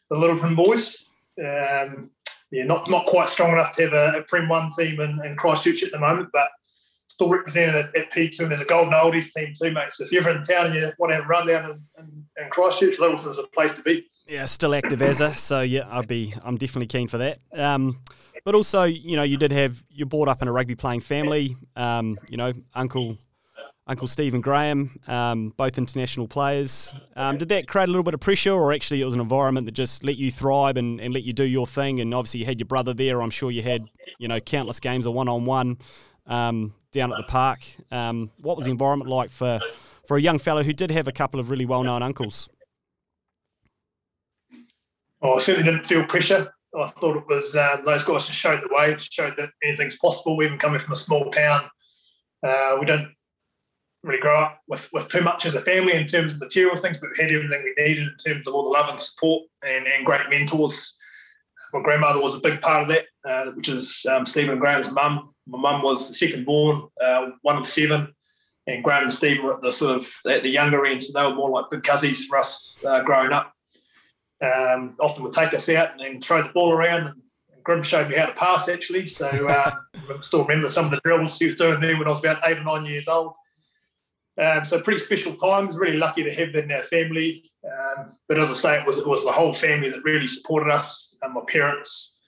[0.09, 1.05] the Lyttelton Boys.
[1.39, 2.11] Um,
[2.51, 5.35] yeah, not not quite strong enough to have a, a Prem One team in, in,
[5.35, 6.49] Christchurch at the moment, but
[7.07, 8.39] still represented at, at P2.
[8.39, 9.93] And there's a Golden Oldies team too, mate.
[9.93, 12.03] So if you're ever in town and you want to have a run down in,
[12.03, 14.05] in, in Christchurch, Lyttelton's a place to be.
[14.27, 17.39] Yeah, still active as a so yeah, I'd be I'm definitely keen for that.
[17.53, 17.99] Um,
[18.43, 21.55] but also, you know, you did have you're brought up in a rugby playing family.
[21.75, 23.17] Um, you know, Uncle
[23.87, 26.93] Uncle Stephen Graeme, um, both international players.
[27.15, 29.65] Um, did that create a little bit of pressure, or actually it was an environment
[29.65, 31.99] that just let you thrive and, and let you do your thing?
[31.99, 33.21] And obviously you had your brother there.
[33.21, 33.83] I'm sure you had
[34.19, 35.77] you know countless games of one on one
[36.27, 37.59] down at the park.
[37.91, 39.59] Um, what was the environment like for
[40.07, 42.49] for a young fellow who did have a couple of really well known uncles?
[45.21, 46.53] Oh, I certainly didn't feel pressure.
[46.77, 50.41] I thought it was um, those guys just showed the way, showed that anything's possible.
[50.41, 51.65] Even coming from a small town,
[52.43, 53.13] uh, we don't
[54.03, 56.99] really grow up with, with too much as a family in terms of material things,
[56.99, 59.85] but we had everything we needed in terms of all the love and support and,
[59.85, 60.97] and great mentors.
[61.73, 65.33] My grandmother was a big part of that, uh, which is um, Stephen Graeme's mum.
[65.47, 68.13] My mum was the second born, uh, one of seven,
[68.67, 71.25] and Graeme and Stephen were at the sort of at the younger end, so they
[71.25, 73.53] were more like big cousins for us uh, growing up
[74.41, 77.07] um, often would take us out and, then throw the ball around.
[77.07, 77.21] And,
[77.63, 79.05] Grim showed me how to pass actually.
[79.05, 82.09] So uh, I still remember some of the drills he was doing there when I
[82.09, 83.33] was about eight or nine years old.
[84.41, 85.77] Um, so pretty special times.
[85.77, 87.51] Really lucky to have that in our family.
[87.63, 90.71] Um, but as I say, it was it was the whole family that really supported
[90.71, 91.15] us.
[91.21, 92.19] And my parents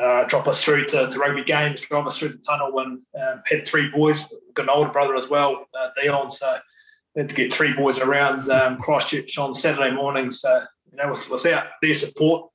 [0.00, 3.42] uh, drop us through to, to, rugby games, drive us through the tunnel, and um,
[3.46, 4.32] had three boys.
[4.54, 6.30] Got an older brother as well, uh, Dion.
[6.30, 6.58] So
[7.16, 10.40] had to get three boys around um, Christchurch on Saturday mornings.
[10.40, 10.62] So
[10.94, 12.50] you know, with, without their support,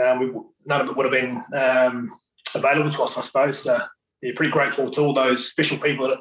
[0.00, 0.26] um, we,
[0.66, 2.12] none of it would have been um,
[2.54, 3.58] available to us, I suppose.
[3.60, 3.78] So,
[4.20, 6.18] yeah, pretty grateful to all those special people that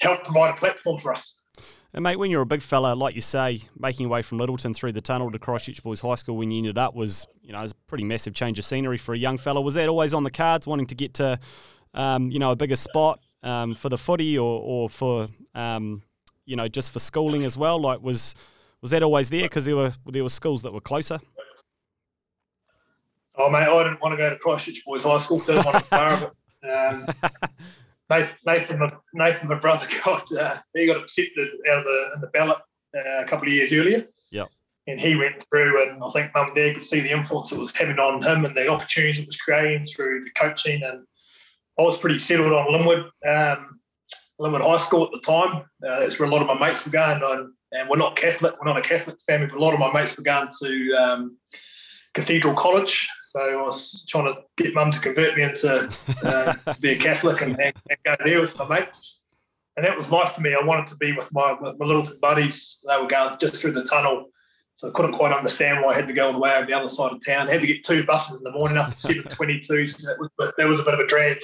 [0.00, 1.44] helped provide a platform for us.
[1.92, 4.74] And mate, when you're a big fella, like you say, making your way from Lyttelton
[4.74, 7.58] through the tunnel to Christchurch Boys High School when you ended up was, you know,
[7.58, 9.60] it was a pretty massive change of scenery for a young fella.
[9.60, 11.38] Was that always on the cards, wanting to get to,
[11.92, 16.02] um, you know, a bigger spot um, for the footy or, or for, um,
[16.46, 17.80] you know, just for schooling as well?
[17.80, 18.36] Like, was
[18.82, 21.20] was that always there because there were there were schools that were closer?
[23.36, 25.40] Oh mate, I didn't want to go to Christchurch Boys High School.
[25.40, 26.32] Didn't want to be part of it.
[26.68, 27.06] Um,
[28.10, 32.20] Nathan, Nathan, my, Nathan, my brother, got uh, he got accepted out of the in
[32.20, 32.58] the ballot
[32.96, 34.06] uh, a couple of years earlier.
[34.30, 34.48] Yep.
[34.86, 37.58] And he went through, and I think Mum and Dad could see the influence it
[37.58, 40.82] was having on him and the opportunities it was creating through the coaching.
[40.82, 41.04] And
[41.78, 43.78] I was pretty settled on Linwood, um,
[44.38, 45.62] Linwood High School at the time.
[45.86, 47.22] Uh, that's where a lot of my mates were going.
[47.22, 49.92] And, and we're not Catholic, we're not a Catholic family, but a lot of my
[49.92, 51.36] mates were going to um,
[52.14, 53.08] Cathedral College.
[53.22, 55.88] So I was trying to get mum to convert me into
[56.24, 59.24] uh, to be a Catholic and, and, go there with my mates.
[59.76, 60.54] And that was life for me.
[60.60, 62.82] I wanted to be with my with my little buddies.
[62.86, 64.26] They were going just through the tunnel.
[64.74, 66.72] So I couldn't quite understand why I had to go all the way over the
[66.72, 67.48] other side of town.
[67.48, 69.90] I had to get two buses in the morning up at 7.22.
[69.90, 71.36] So that was, that was a bit of a drag.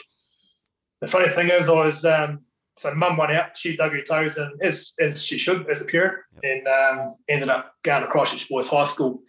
[1.02, 2.40] The funny thing is I was um,
[2.76, 5.86] so mum went out, she dug her toes in as, as she should as a
[5.86, 9.22] parent, and um, ended up going to Christchurch Boys High School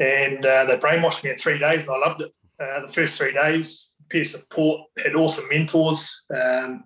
[0.00, 2.32] and uh, they brainwashed me in three days, and I loved it.
[2.60, 6.26] Uh, the first three days, peer support, had awesome mentors.
[6.34, 6.84] Um,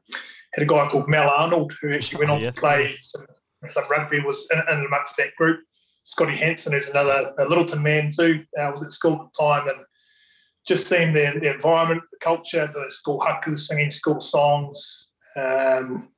[0.55, 2.51] had a guy called Mel Arnold who actually went on yeah.
[2.51, 3.27] to play some,
[3.69, 5.61] some rugby, was in, in, amongst that group.
[6.05, 9.79] Scotty Hansen, who's another Lyttelton man too, uh, was at school at the time, and
[10.67, 15.08] just seeing the, the environment, the culture, the school huckers singing school songs.
[15.39, 16.09] Um,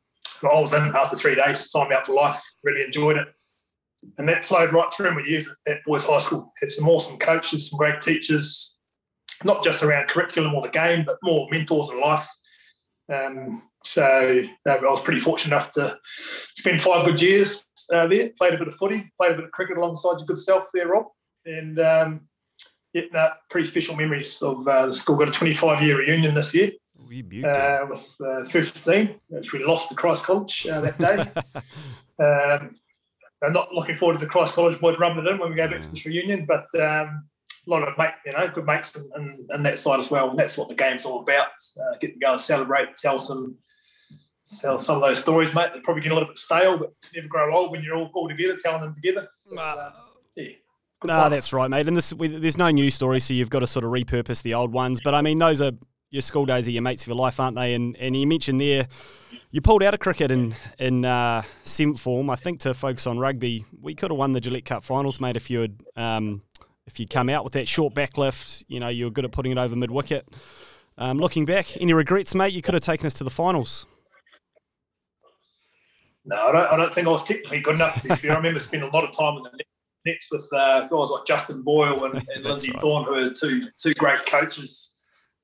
[0.42, 2.40] I was in after three days, signed me up for life.
[2.64, 3.28] Really enjoyed it
[4.18, 6.52] and that flowed right through my years at Boys High School.
[6.60, 8.80] Had some awesome coaches, some great teachers,
[9.44, 12.28] not just around curriculum or the game, but more mentors in life.
[13.12, 15.96] Um, so uh, I was pretty fortunate enough to
[16.56, 18.30] spend five good years uh, there.
[18.38, 20.88] Played a bit of footy, played a bit of cricket alongside your good self there,
[20.88, 21.06] Rob.
[21.44, 22.20] And um,
[22.92, 25.16] yeah, no, pretty special memories of uh, the school.
[25.16, 26.72] Got a 25 year reunion this year.
[27.44, 31.18] Uh, with uh, first 15, which we lost to Christ College uh, that day.
[32.24, 32.76] um,
[33.42, 35.68] I'm not looking forward to the Christ College boys rubbing it in when we go
[35.68, 37.24] back to this reunion, but um,
[37.66, 40.30] a lot of mate, you know, good mates and, and, and, that side as well.
[40.30, 41.48] And that's what the game's all about.
[41.76, 43.56] Uh, get to go and celebrate, tell some
[44.60, 45.70] tell some of those stories, mate.
[45.74, 48.28] They probably get a little bit stale, but never grow old when you're all, all
[48.28, 49.28] together, telling them together.
[49.36, 49.92] So, uh,
[50.36, 50.52] yeah.
[51.04, 51.88] No, that's right, mate.
[51.88, 54.54] And this, we, there's no new stories, so you've got to sort of repurpose the
[54.54, 55.00] old ones.
[55.02, 55.72] But I mean, those are
[56.10, 57.74] your school days are your mates of your life, aren't they?
[57.74, 58.86] And and you mentioned there
[59.50, 62.30] you pulled out of cricket in in uh, seventh form.
[62.30, 65.36] I think to focus on rugby, we could have won the Gillette Cup finals, mate.
[65.36, 66.42] If you had um,
[66.86, 69.52] if you come out with that short backlift, you know you were good at putting
[69.52, 70.28] it over mid wicket.
[70.98, 72.52] Um, looking back, any regrets, mate?
[72.52, 73.86] You could have taken us to the finals.
[76.26, 78.02] No, I don't, I don't think I was technically good enough.
[78.02, 79.64] To I remember spending a lot of time in the
[80.04, 82.80] nets with uh, guys like Justin Boyle and, and Lindsay right.
[82.80, 84.89] Thorne, who are two two great coaches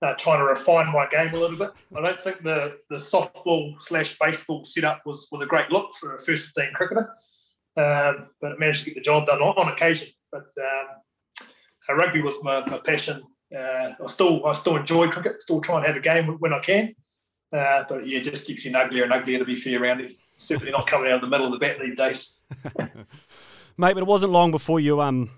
[0.03, 1.71] uh, trying to refine my game a little bit.
[1.97, 6.15] I don't think the the softball slash baseball setup was was a great look for
[6.15, 7.11] a first 15 cricketer,
[7.77, 10.09] um, but it managed to get the job done on, on occasion.
[10.31, 11.49] But um,
[11.89, 13.23] uh, rugby was my, my passion.
[13.55, 16.59] Uh, I still I still enjoy cricket, still try and have a game when I
[16.59, 16.95] can.
[17.53, 20.13] Uh, but yeah, just keeps you uglier and uglier to be fair around it.
[20.37, 22.41] Certainly not coming out of the middle of the bat these days.
[23.79, 25.31] Mate, but it wasn't long before you um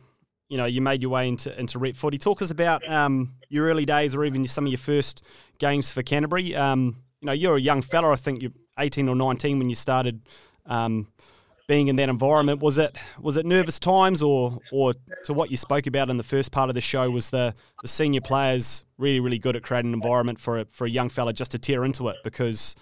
[0.48, 2.18] you know you made your way into into rep footy.
[2.18, 5.24] Talk us about um, your early days, or even some of your first
[5.58, 6.54] games for Canterbury.
[6.54, 8.12] Um, you know, you're a young fella.
[8.12, 10.22] I think you're 18 or 19 when you started
[10.66, 11.08] um,
[11.66, 12.60] being in that environment.
[12.60, 16.22] Was it was it nervous times, or or to what you spoke about in the
[16.22, 19.90] first part of the show was the the senior players really really good at creating
[19.90, 22.74] an environment for a, for a young fella just to tear into it because.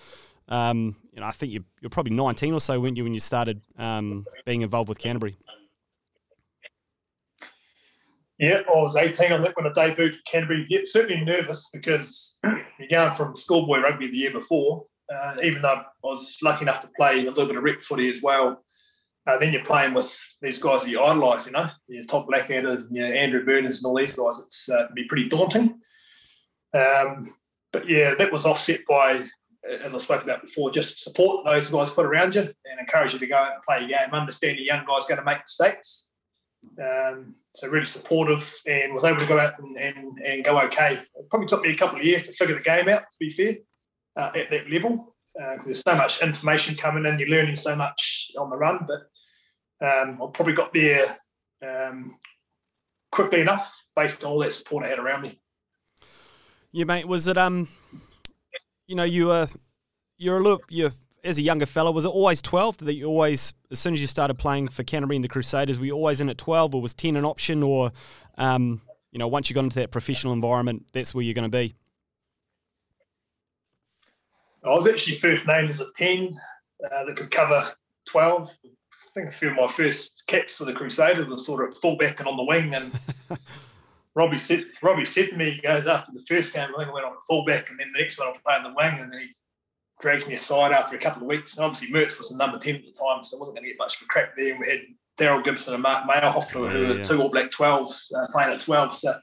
[0.49, 3.19] Um, you know, I think you, you're probably 19 or so, weren't you, when you
[3.19, 5.35] started um, being involved with Canterbury?
[8.39, 10.67] Yeah, I was 18, I think, when I debuted for Canterbury.
[10.69, 15.69] Yeah, certainly nervous because you're going from schoolboy rugby the year before, uh, even though
[15.69, 18.63] I was lucky enough to play a little bit of rep footy as well.
[19.27, 22.87] Uh, then you're playing with these guys that you idolise, you know, your top Blackadders
[22.87, 24.39] and your Andrew Burners and all these guys.
[24.39, 25.81] It's uh, be pretty daunting.
[26.75, 27.35] Um,
[27.73, 29.23] but yeah, that was offset by,
[29.83, 33.19] as I spoke about before, just support those guys put around you and encourage you
[33.19, 34.13] to go out and play your game.
[34.13, 36.11] Understand your young guys going to make mistakes.
[36.81, 41.01] Um, so really supportive and was able to go out and, and, and, go okay.
[41.15, 43.31] It probably took me a couple of years to figure the game out, to be
[43.31, 43.57] fair,
[44.15, 47.75] uh, at that level, because uh, there's so much information coming in, you're learning so
[47.75, 48.87] much on the run.
[48.87, 51.17] But um, I probably got there
[51.67, 52.17] um,
[53.11, 55.41] quickly enough based on all that support I had around me.
[56.73, 57.09] Yeah, mate.
[57.09, 57.69] Was it um,
[58.87, 59.49] you know, you were
[60.19, 60.93] you're a little you're
[61.27, 62.79] as a younger fella, was it always 12?
[62.79, 65.87] That you always, as soon as you started playing for Canterbury and the Crusaders, were
[65.87, 67.63] you always in at 12 or was 10 an option?
[67.63, 67.93] Or,
[68.39, 68.81] um,
[69.13, 71.75] you know, once you got into that professional environment, that's where you're going to be?
[74.65, 76.37] I was actually first named as a 10
[76.85, 77.73] uh, that could cover
[78.07, 78.51] 12.
[78.65, 78.69] I
[79.15, 82.29] think a few of my first caps for the Crusaders were sort of fullback and
[82.29, 82.75] on the wing.
[82.75, 82.93] And
[84.15, 86.93] Robbie said Robbie said to me, he goes after the first game, I think I
[86.93, 89.21] went on fullback, and then the next one I played on the wing, and then
[89.21, 89.29] he
[90.01, 91.57] drags me aside after a couple of weeks.
[91.57, 93.69] And obviously Mehrts was the number ten at the time, so I wasn't going to
[93.71, 94.53] get much of a crack there.
[94.53, 94.81] And we had
[95.19, 97.03] Daryl Gibson and Mark Mayerhofler, who Yeah, were yeah.
[97.05, 99.19] two All Black twelves uh, playing at twelve, so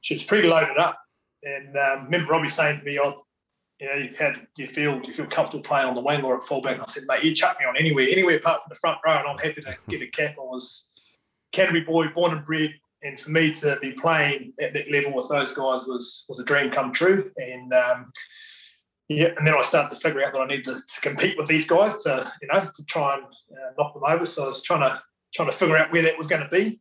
[0.00, 0.98] she was pretty loaded up.
[1.42, 3.24] And um, remember Robbie saying to me, "Oh,
[3.80, 6.44] you know, you had you feel you feel comfortable playing on the wing or at
[6.44, 9.12] fullback?" I said, "Mate, you chuck me on anywhere, anywhere apart from the front row,
[9.18, 10.90] and I'm happy to get a cap." I was
[11.52, 15.28] Canterbury boy, born and bred, and for me to be playing at that level with
[15.28, 17.30] those guys was was a dream come true.
[17.36, 18.12] And um,
[19.08, 21.46] yeah, and then I started to figure out that I needed to, to compete with
[21.46, 24.24] these guys to you know to try and uh, knock them over.
[24.24, 25.00] So I was trying to
[25.34, 26.80] trying to figure out where that was going to be.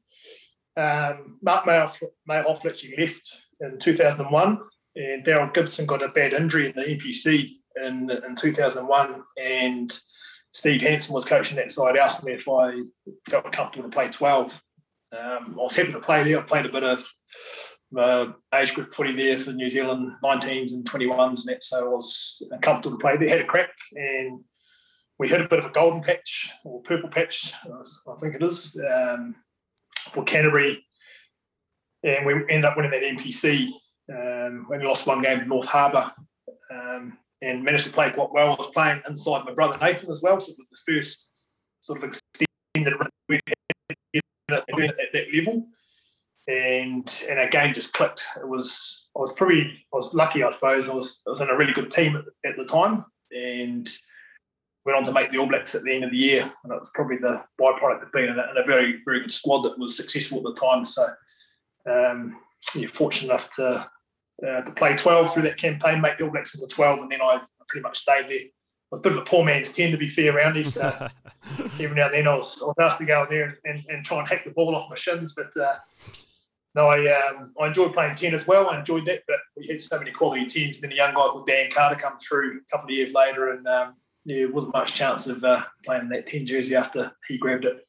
[0.76, 4.60] Um, Mark Mayerhofler, literally left in 2001,
[4.96, 7.50] and Daryl Gibson got a bad injury in the NPC
[7.84, 10.00] in in 2001, and
[10.54, 11.98] Steve Hansen was coaching that side.
[11.98, 12.84] Asked me if I
[13.28, 14.62] felt comfortable to play 12.
[15.12, 16.40] Um, I was happy to play there.
[16.40, 17.06] I played a bit of
[18.54, 22.42] age group footy there for New Zealand 19s and 21s and that, so I was
[22.62, 23.30] comfortable to play there.
[23.30, 24.42] Had a crack and
[25.20, 28.80] we hit a bit of a golden patch or purple patch, I think it is,
[28.94, 29.36] um,
[30.12, 30.86] for Canterbury,
[32.04, 33.70] and we ended up winning that NPC.
[34.12, 36.12] Um, we lost one game to North Harbour,
[36.72, 38.54] um, and managed to play quite well.
[38.54, 41.30] I was playing inside my brother Nathan as well, so it was the first
[41.82, 42.94] sort of extended
[44.50, 45.68] at that level.
[46.48, 48.26] And and our game just clicked.
[48.38, 50.90] It was I was pretty I was lucky I suppose.
[50.90, 53.90] I was I was in a really good team at, at the time, and
[54.86, 56.42] went on to make the All Blacks at the end of the year.
[56.42, 59.32] And it was probably the byproduct of being in a, in a very, very good
[59.32, 60.84] squad that was successful at the time.
[60.84, 61.08] So,
[61.90, 62.38] um,
[62.76, 63.90] yeah, fortunate enough to
[64.46, 67.12] uh, to play 12 through that campaign, make the All Blacks in the 12, and
[67.12, 68.40] then I pretty much stayed there.
[68.40, 70.66] I was a bit of a poor man's 10, to be fair, around here.
[70.66, 70.82] So
[71.80, 73.84] every now and then I was, I was asked to go in there and, and,
[73.90, 75.36] and try and hack the ball off my shins.
[75.36, 75.76] But uh,
[76.76, 78.70] no, I, um, I enjoyed playing 10 as well.
[78.70, 80.80] I enjoyed that, but we had so many quality teams.
[80.80, 83.68] Then a young guy called Dan Carter come through a couple of years later, and
[83.68, 87.86] um, yeah, wasn't much chance of uh, playing that 10 jersey after he grabbed it.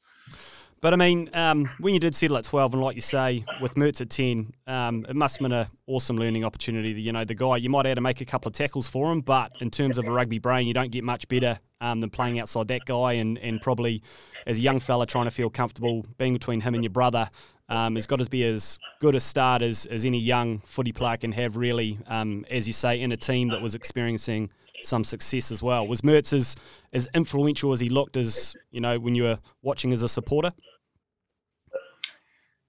[0.84, 3.72] But I mean, um, when you did settle at 12, and like you say, with
[3.74, 6.90] Mehrts at 10, um, it must have been an awesome learning opportunity.
[6.90, 9.22] You know, the guy, you might have to make a couple of tackles for him,
[9.22, 12.38] but in terms of a rugby brain, you don't get much better um, than playing
[12.38, 13.14] outside that guy.
[13.14, 14.02] And, and probably
[14.46, 17.30] as a young fella trying to feel comfortable being between him and your brother,
[17.70, 21.16] um, has got to be as good a start as, as any young footy player
[21.16, 24.50] can have, really, um, as you say, in a team that was experiencing
[24.82, 25.86] some success as well.
[25.86, 26.56] Was Mehrts as,
[26.92, 30.52] as influential as he looked as, you know, when you were watching as a supporter?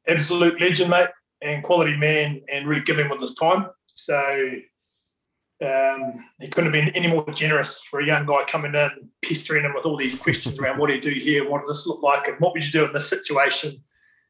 [0.07, 1.09] Absolute legend, mate,
[1.41, 3.67] and quality man, and really giving with his time.
[3.93, 4.51] So
[5.63, 8.89] um, he couldn't have been any more generous for a young guy coming in,
[9.23, 11.87] pestering him with all these questions around what do you do here, what does this
[11.87, 13.81] look like, and what would you do in this situation.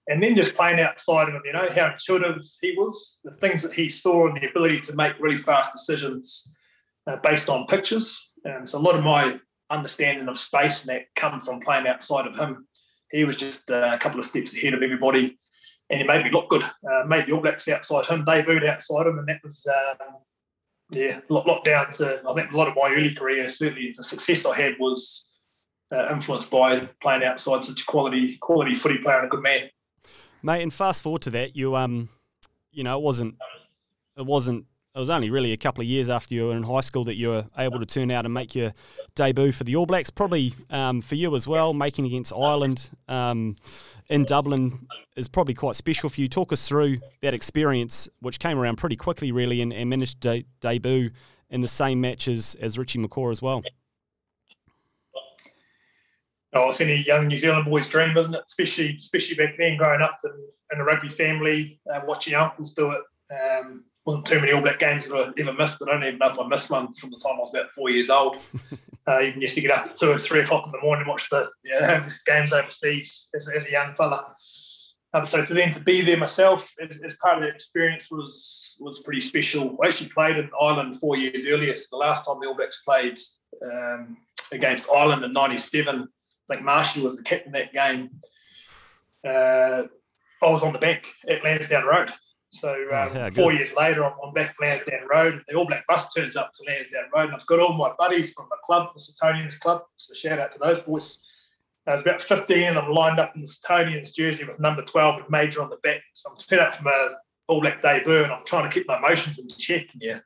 [0.08, 3.64] And then just playing outside of him, you know, how intuitive he was, the things
[3.64, 6.54] that he saw, and the ability to make really fast decisions
[7.08, 8.34] uh, based on pictures.
[8.46, 9.40] Um, so a lot of my
[9.72, 12.68] understanding of space and that come from playing outside of him.
[13.12, 15.40] He was just uh, a couple of steps ahead of everybody
[15.90, 16.64] and he made me look good.
[16.64, 20.18] Uh, made the All Blacks outside him, They debuted outside him, and that was um,
[20.92, 23.48] yeah, lot down to I think a lot of my early career.
[23.50, 25.38] Certainly, the success I had was
[25.94, 29.70] uh, influenced by playing outside such a quality quality footy player and a good man.
[30.44, 32.10] Mate, and fast forward to that, you um,
[32.72, 33.36] you know, it wasn't,
[34.18, 34.66] it wasn't.
[34.96, 37.16] It was only really a couple of years after you were in high school that
[37.16, 38.74] you were able to turn out and make your
[39.14, 40.10] debut for the All Blacks.
[40.10, 43.58] Probably um, for you as well, making against Ireland um,
[44.08, 46.30] in Dublin is probably quite special for you.
[46.30, 50.40] Talk us through that experience, which came around pretty quickly, really, and, and managed to
[50.40, 51.10] de- debut
[51.50, 53.64] in the same match as, as Richie McCaw as well.
[56.54, 58.44] Oh, it's any young New Zealand boy's dream, isn't it?
[58.48, 60.32] Especially, especially back then, growing up in,
[60.72, 63.02] in a rugby family, uh, watching uncles do it.
[63.34, 65.82] Um, wasn't too many All Black games that I ever missed.
[65.82, 67.90] I don't even know if I missed one from the time I was about four
[67.90, 68.38] years old.
[69.08, 71.10] uh, even used to get up at two or three o'clock in the morning and
[71.10, 74.36] watch the you know, games overseas as, as a young fella.
[75.14, 78.76] Um, so for then to be there myself as, as part of the experience was
[78.80, 79.78] was pretty special.
[79.82, 81.76] I actually played in Ireland four years earlier.
[81.76, 83.18] So the last time the All Blacks played
[83.64, 84.18] um,
[84.52, 86.02] against Ireland in '97,
[86.50, 88.10] I think Marshall was the captain that game.
[89.26, 89.84] Uh,
[90.44, 92.12] I was on the bench at Lansdowne Road.
[92.48, 95.44] So um, yeah, four years later, I'm, I'm back Lansdowne Road.
[95.48, 98.34] The All Black bus turns up to Lansdowne Road, and I've got all my buddies
[98.34, 99.84] from the club, the Setonians Club.
[99.98, 101.26] So shout out to those boys.
[101.86, 105.30] There's about 15 of them lined up in the Setonians jersey with number 12 with
[105.30, 106.02] Mauger on the back.
[106.14, 107.10] So I'm turned up from a
[107.48, 109.88] All Black debut, and I'm trying to keep my emotions in check.
[109.94, 110.20] And you,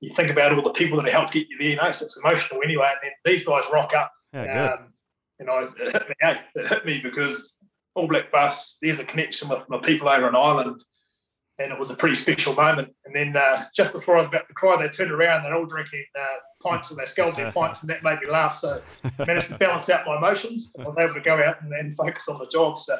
[0.00, 2.04] you think about all the people that have helped get you there, you know, so
[2.04, 2.90] it's emotional anyway.
[2.90, 4.12] And then these guys rock up.
[4.32, 4.78] Yeah, good.
[4.78, 4.92] Um,
[5.40, 6.14] you know, it hit me,
[6.54, 7.56] it hit me because
[7.94, 10.82] All Black bus, there's a connection with my people over in Ireland.
[11.58, 12.94] And it was a pretty special moment.
[13.04, 15.42] And then uh, just before I was about to cry, they turned around.
[15.42, 18.54] They're all drinking uh, pints, and they scalded their pints, and that made me laugh.
[18.56, 20.72] So I managed to balance out my emotions.
[20.78, 22.78] I was able to go out and then focus on the job.
[22.78, 22.98] So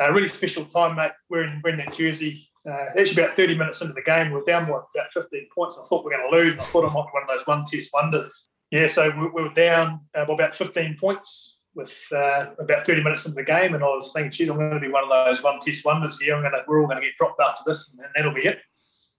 [0.00, 1.12] a uh, really special time, mate.
[1.28, 2.48] We're in, we're in that jersey.
[2.68, 5.76] Uh, actually, about 30 minutes into the game, we are down by about 15 points.
[5.76, 7.28] I thought we were going to lose, and I thought I might be one of
[7.28, 8.48] those one test wonders.
[8.70, 13.02] Yeah, so we, we were down uh, by about 15 points with uh, about 30
[13.02, 15.10] minutes into the game, and I was thinking, geez, I'm going to be one of
[15.10, 16.34] those one test wonders here.
[16.34, 18.60] I'm going to, we're all going to get dropped after this, and that'll be it.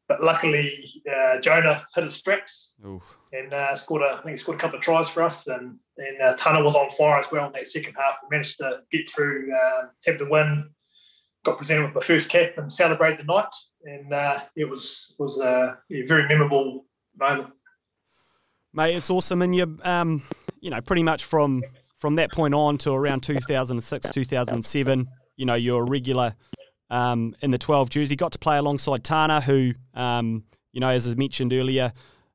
[0.08, 2.76] But luckily, uh, Jonah hit his straps
[3.32, 5.80] and uh, scored a, I think he scored a couple of tries for us, and
[5.98, 8.18] and uh, Tana was on fire as well in that second half.
[8.24, 10.70] We managed to get through, uh, have the win,
[11.46, 13.54] got presented with my first cap, and celebrate the night,
[13.86, 16.86] and uh, it was was a very memorable
[17.18, 17.54] moment.
[18.74, 20.24] Mate, it's awesome, and you um,
[20.60, 21.64] you know, pretty much from
[22.04, 26.36] from that point on to around 2006, 2007, you know, you're a regular
[26.90, 28.18] um, in the 12 jersey.
[28.18, 30.44] Got to play alongside Tana, who, um,
[30.74, 31.94] you know, as I mentioned earlier,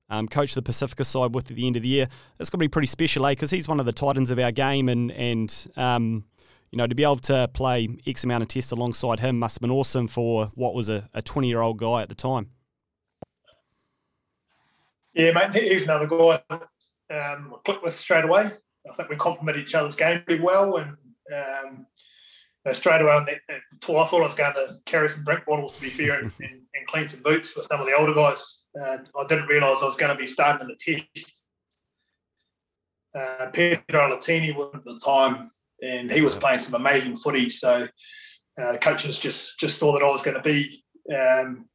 [0.08, 2.08] um, coached the Pacifica side with at the end of the year.
[2.38, 3.32] That's going to be pretty special, eh?
[3.32, 6.24] Because he's one of the titans of our game, and and um,
[6.70, 9.60] you know to be able to play X amount of tests alongside him must have
[9.60, 12.52] been awesome for what was a 20 year old guy at the time.
[15.12, 16.40] Yeah, mate, he's another guy
[17.14, 18.52] um, clicked with straight away.
[18.90, 20.76] I think we complement each other's game pretty well.
[20.76, 20.96] And
[21.34, 21.86] um,
[22.72, 25.44] straight away on that, that, tour, I thought I was going to carry some drink
[25.46, 28.14] bottles, to be fair, and, and, and clean some boots for some of the older
[28.14, 28.66] guys.
[28.78, 31.42] Uh, I didn't realise I was going to be starting in the test.
[33.14, 35.50] Uh, Pita Alatini was at the time,
[35.82, 37.48] and he was playing some amazing footy.
[37.48, 37.88] So
[38.60, 41.66] uh, the coaches just just saw that I was going to be um,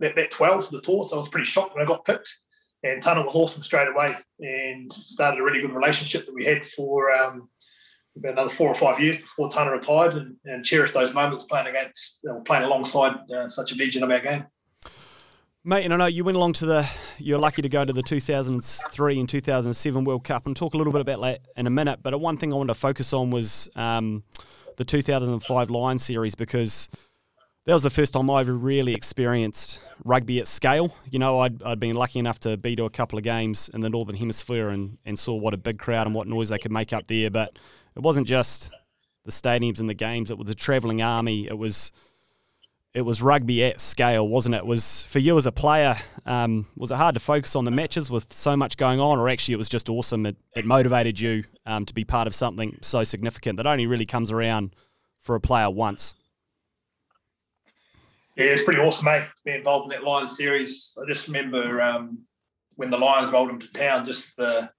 [0.00, 1.04] that, that 12 for the tour.
[1.04, 2.28] So I was pretty shocked when I got picked
[2.82, 6.66] and Tana was awesome straight away and started a really good relationship that we had
[6.66, 7.48] for um,
[8.16, 11.68] about another four or five years before Tana retired and, and cherished those moments playing
[11.68, 14.44] against, playing alongside uh, such a legend of our game.
[15.64, 18.02] Mate, and I know you went along to the, you're lucky to go to the
[18.02, 22.00] 2003 and 2007 World Cup and talk a little bit about that in a minute.
[22.02, 24.24] But one thing I wanted to focus on was um,
[24.76, 26.88] the 2005 Lions series because
[27.64, 30.96] that was the first time I ever really experienced rugby at scale.
[31.10, 33.80] You know, I'd, I'd been lucky enough to be to a couple of games in
[33.80, 36.72] the Northern Hemisphere and, and saw what a big crowd and what noise they could
[36.72, 37.30] make up there.
[37.30, 37.58] But
[37.94, 38.72] it wasn't just
[39.24, 41.46] the stadiums and the games, it was the travelling army.
[41.46, 41.92] It was
[42.94, 44.58] it was rugby at scale, wasn't it?
[44.58, 45.96] it was for you as a player,
[46.26, 49.30] um, was it hard to focus on the matches with so much going on, or
[49.30, 50.26] actually it was just awesome?
[50.26, 54.04] It, it motivated you um, to be part of something so significant that only really
[54.04, 54.74] comes around
[55.20, 56.14] for a player once
[58.36, 60.96] yeah, it's pretty awesome, mate, to be involved in that Lions series.
[61.00, 62.20] I just remember um,
[62.76, 64.70] when the Lions rolled into town, just the,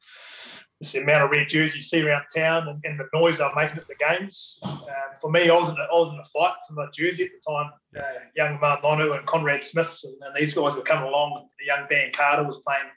[0.82, 3.52] just the amount of red jerseys you see around town and, and the noise they're
[3.56, 4.60] making at the games.
[4.64, 4.82] Um,
[5.22, 7.32] for me, I was, in a, I was in a fight for my jersey at
[7.32, 7.72] the time.
[7.98, 11.48] Uh, young Ma'a Nonu and Conrad Smiths and, and, these guys were coming along.
[11.60, 12.90] The young Dan Carter was playing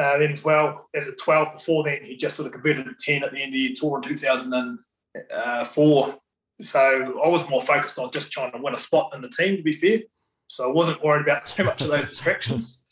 [0.00, 2.02] uh, then as well as a 12 before then.
[2.02, 4.08] He just sort of converted to 10 at the end of the year tour in
[4.08, 6.18] 2004.
[6.62, 9.56] So I was more focused on just trying to win a spot in the team,
[9.56, 10.00] to be fair.
[10.48, 12.82] So I wasn't worried about too much of those distractions.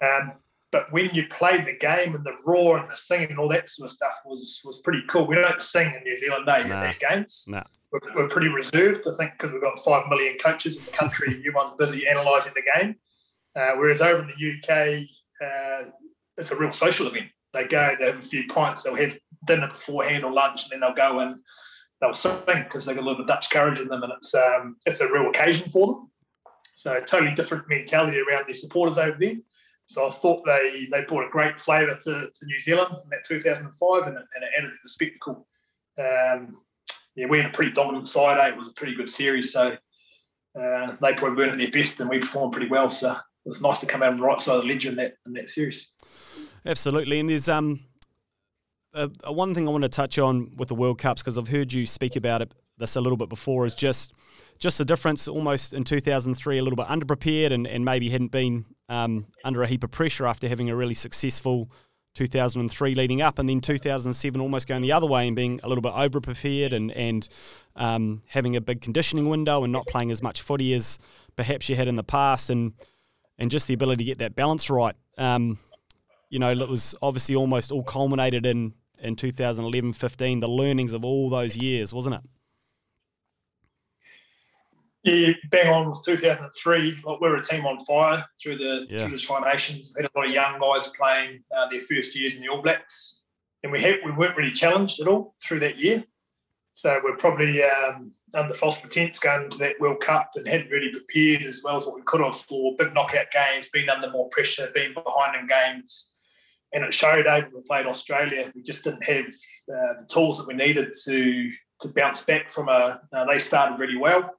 [0.00, 0.32] Um,
[0.72, 3.68] but when you played the game and the roar and the singing and all that
[3.68, 5.26] sort of stuff was was pretty cool.
[5.26, 7.44] We don't sing in New Zealand, eh, nah, at games.
[7.48, 7.64] Nah.
[7.90, 11.28] We're, we're, pretty reserved, I think, because we've got five million coaches in the country.
[11.38, 12.94] everyone's busy analysing the game.
[13.56, 15.08] Uh, whereas over in the UK,
[15.44, 15.90] uh,
[16.36, 17.26] it's a real social event.
[17.52, 20.80] They go, they have a few pints, they'll have dinner beforehand or lunch, and then
[20.80, 21.40] they'll go and
[22.00, 24.34] they'll sing because they've got a little bit of Dutch courage in them, and it's
[24.34, 26.10] um, it's a real occasion for them.
[26.74, 29.36] So totally different mentality around their supporters over there.
[29.86, 33.26] So I thought they they brought a great flavour to, to New Zealand in that
[33.26, 35.46] 2005, and it, and it added to the spectacle.
[35.98, 36.58] Um,
[37.16, 38.38] yeah, we had a pretty dominant side.
[38.38, 38.48] Eh?
[38.48, 39.76] It was a pretty good series, so
[40.58, 42.88] uh, they probably weren't at their best, and we performed pretty well.
[42.88, 44.96] So it was nice to come out on the right side of the ledger in
[44.96, 45.90] that in that series.
[46.64, 47.80] Absolutely, and there's um
[48.94, 51.72] uh, one thing I want to touch on with the World Cups because I've heard
[51.72, 54.14] you speak about it this a little bit before is just
[54.58, 58.64] just the difference almost in 2003 a little bit underprepared and, and maybe hadn't been
[58.88, 61.70] um, under a heap of pressure after having a really successful
[62.14, 65.82] 2003 leading up and then 2007 almost going the other way and being a little
[65.82, 67.28] bit overprepared and and
[67.76, 70.98] um, having a big conditioning window and not playing as much footy as
[71.36, 72.72] perhaps you had in the past and
[73.38, 74.94] and just the ability to get that balance right.
[75.16, 75.58] Um,
[76.30, 81.04] you know it was obviously almost all culminated in in 2011 15, the learnings of
[81.04, 82.22] all those years, wasn't it?
[85.02, 87.00] Yeah, bang on with 2003.
[87.04, 89.06] Like we were a team on fire through the yeah.
[89.06, 89.94] through the Tri Nations.
[89.96, 92.60] We had a lot of young guys playing uh, their first years in the All
[92.60, 93.22] Blacks,
[93.62, 96.04] and we had, we weren't really challenged at all through that year.
[96.72, 100.90] So we're probably um, under false pretense going to that World Cup and hadn't really
[100.90, 104.28] prepared as well as what we could have for big knockout games, being under more
[104.28, 106.09] pressure, being behind in games.
[106.72, 110.46] And it showed over we played Australia, we just didn't have uh, the tools that
[110.46, 111.50] we needed to
[111.80, 113.00] to bounce back from a.
[113.12, 114.30] Uh, they started really well,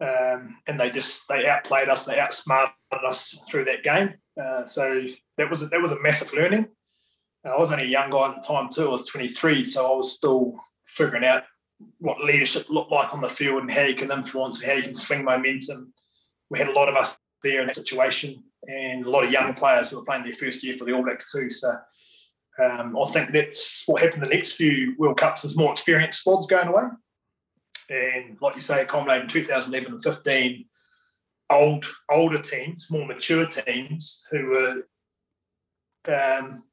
[0.00, 2.72] um, and they just they outplayed us, they outsmarted
[3.06, 4.14] us through that game.
[4.40, 5.02] Uh, so
[5.38, 6.66] that was that was a massive learning.
[7.44, 8.88] I was only a young guy at the time too.
[8.88, 10.54] I was 23, so I was still
[10.86, 11.44] figuring out
[11.98, 14.82] what leadership looked like on the field and how you can influence and how you
[14.82, 15.92] can swing momentum.
[16.50, 19.54] We had a lot of us there in that situation, and a lot of young
[19.54, 21.50] players who were playing their first year for the All Blacks too.
[21.50, 21.74] So
[22.62, 26.46] um, I think that's what happened the next few World Cups is more experienced squads
[26.46, 26.84] going away.
[27.88, 30.64] And like you say, in 2011 and 15,
[31.50, 34.82] old older teams, more mature teams who were
[36.12, 36.64] um,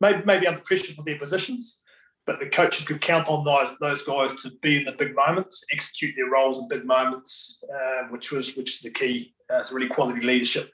[0.00, 1.82] maybe, maybe under pressure for their positions,
[2.26, 5.64] but the coaches could count on those those guys to be in the big moments,
[5.72, 9.34] execute their roles in big moments, uh, which was which is the key.
[9.52, 10.70] Uh, it's really quality leadership.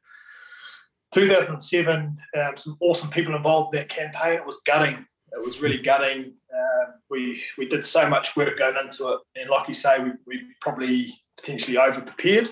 [1.12, 4.34] 2007, um, some awesome people involved in that campaign.
[4.34, 5.04] It was gutting.
[5.32, 6.34] It was really gutting.
[6.52, 10.10] Uh, we we did so much work going into it, and like you say, we,
[10.26, 12.50] we probably potentially over prepared,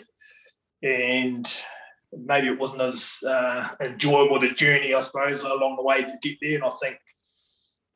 [0.82, 1.46] and
[2.12, 6.38] maybe it wasn't as uh, enjoyable the journey, I suppose, along the way to get
[6.40, 6.56] there.
[6.56, 6.98] And I think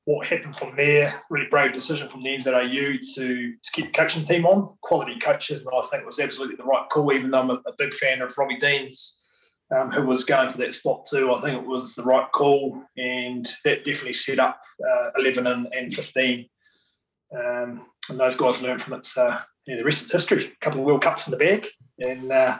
[0.04, 4.24] what happened from there, really brave decision from the NZRU to, to keep the coaching
[4.24, 7.50] team on, quality coaches, and I think was absolutely the right call, even though I'm
[7.50, 9.20] a, a big fan of Robbie Deans,
[9.74, 11.32] um, who was going for that spot too.
[11.32, 15.66] I think it was the right call, and that definitely set up uh, 11 and,
[15.72, 16.48] and 15.
[17.34, 19.06] Um, and those guys learned from it.
[19.06, 20.46] So yeah, the rest is history.
[20.46, 21.66] A couple of World Cups in the bag,
[22.00, 22.58] and uh,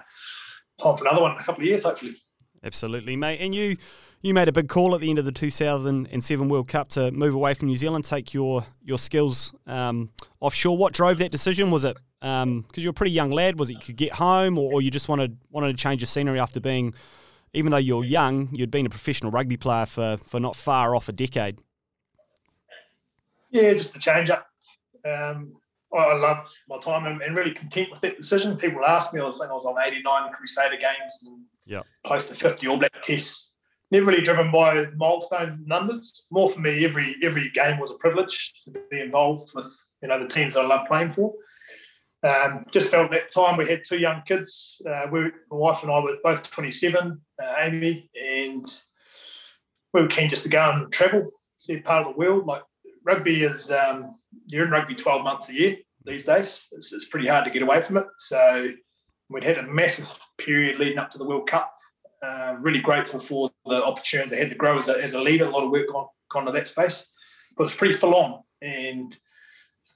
[0.82, 2.16] time for another one in a couple of years, hopefully.
[2.64, 3.40] Absolutely, mate.
[3.40, 3.76] And you
[4.22, 7.34] you made a big call at the end of the 2007 World Cup to move
[7.34, 10.10] away from New Zealand, take your your skills um,
[10.40, 10.78] offshore.
[10.78, 11.70] What drove that decision?
[11.70, 13.58] Was it because um, you're a pretty young lad?
[13.58, 16.06] Was it you could get home, or, or, you just wanted wanted to change the
[16.06, 16.94] scenery after being,
[17.52, 21.08] even though you're young, you'd been a professional rugby player for for not far off
[21.08, 21.58] a decade?
[23.50, 24.46] Yeah, just the change up.
[25.04, 25.54] Um,
[25.92, 28.56] I love my time and, and, really content with that decision.
[28.56, 31.84] People ask me, I think I was on 89 Crusader games and yep.
[32.06, 33.58] close to 50 All Black tests.
[33.90, 36.24] Never really driven by milestones and numbers.
[36.30, 39.66] More for me, every every game was a privilege to be involved with
[40.00, 41.34] you know the teams that I love playing for.
[42.24, 44.80] Um, just felt that time we had two young kids.
[44.88, 48.64] Uh, we, my wife and I were both 27, uh, Amy, and
[49.92, 52.46] we were keen just to go and travel, see a part of the world.
[52.46, 52.62] Like
[53.04, 54.14] rugby is um,
[54.46, 56.68] you're in rugby 12 months a year these days.
[56.72, 58.06] It's, it's, pretty hard to get away from it.
[58.18, 58.68] So
[59.28, 60.08] we'd had a massive
[60.38, 61.72] period leading up to the World Cup.
[62.22, 65.44] Uh, really grateful for the opportunity I had to grow as a, as a leader.
[65.44, 67.12] A lot of work gone, gone to that space,
[67.56, 68.42] but it's pretty full on.
[68.60, 69.16] And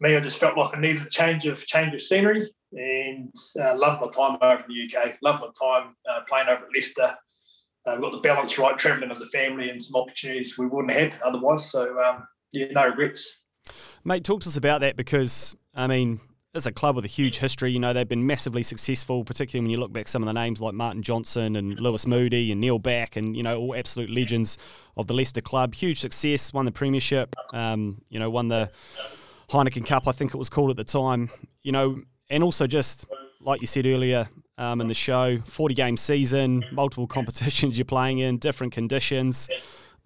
[0.01, 3.77] me, I just felt like I needed a change of change of scenery, and uh,
[3.77, 5.15] loved my time over in the UK.
[5.23, 7.15] Loved my time uh, playing over at Leicester.
[7.87, 11.13] Uh, got the balance right, travelling as a family, and some opportunities we wouldn't have
[11.25, 11.71] otherwise.
[11.71, 13.45] So um, yeah, no regrets.
[14.05, 16.21] Mate, talk to us about that because, I mean,
[16.55, 17.73] it's a club with a huge history.
[17.73, 20.61] You know, they've been massively successful, particularly when you look back some of the names
[20.61, 24.57] like Martin Johnson and Lewis Moody and Neil Back and, you know, all absolute legends
[24.97, 25.75] of the Leicester club.
[25.75, 28.71] Huge success, won the Premiership, um, you know, won the
[29.49, 31.31] Heineken Cup, I think it was called at the time.
[31.63, 33.07] You know, and also just,
[33.41, 34.29] like you said earlier
[34.59, 39.49] um, in the show, 40 game season, multiple competitions you're playing in, different conditions.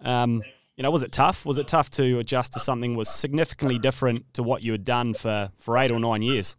[0.01, 0.43] Um,
[0.77, 1.45] you know, was it tough?
[1.45, 5.13] Was it tough to adjust to something was significantly different to what you had done
[5.13, 6.55] for, for eight or nine years?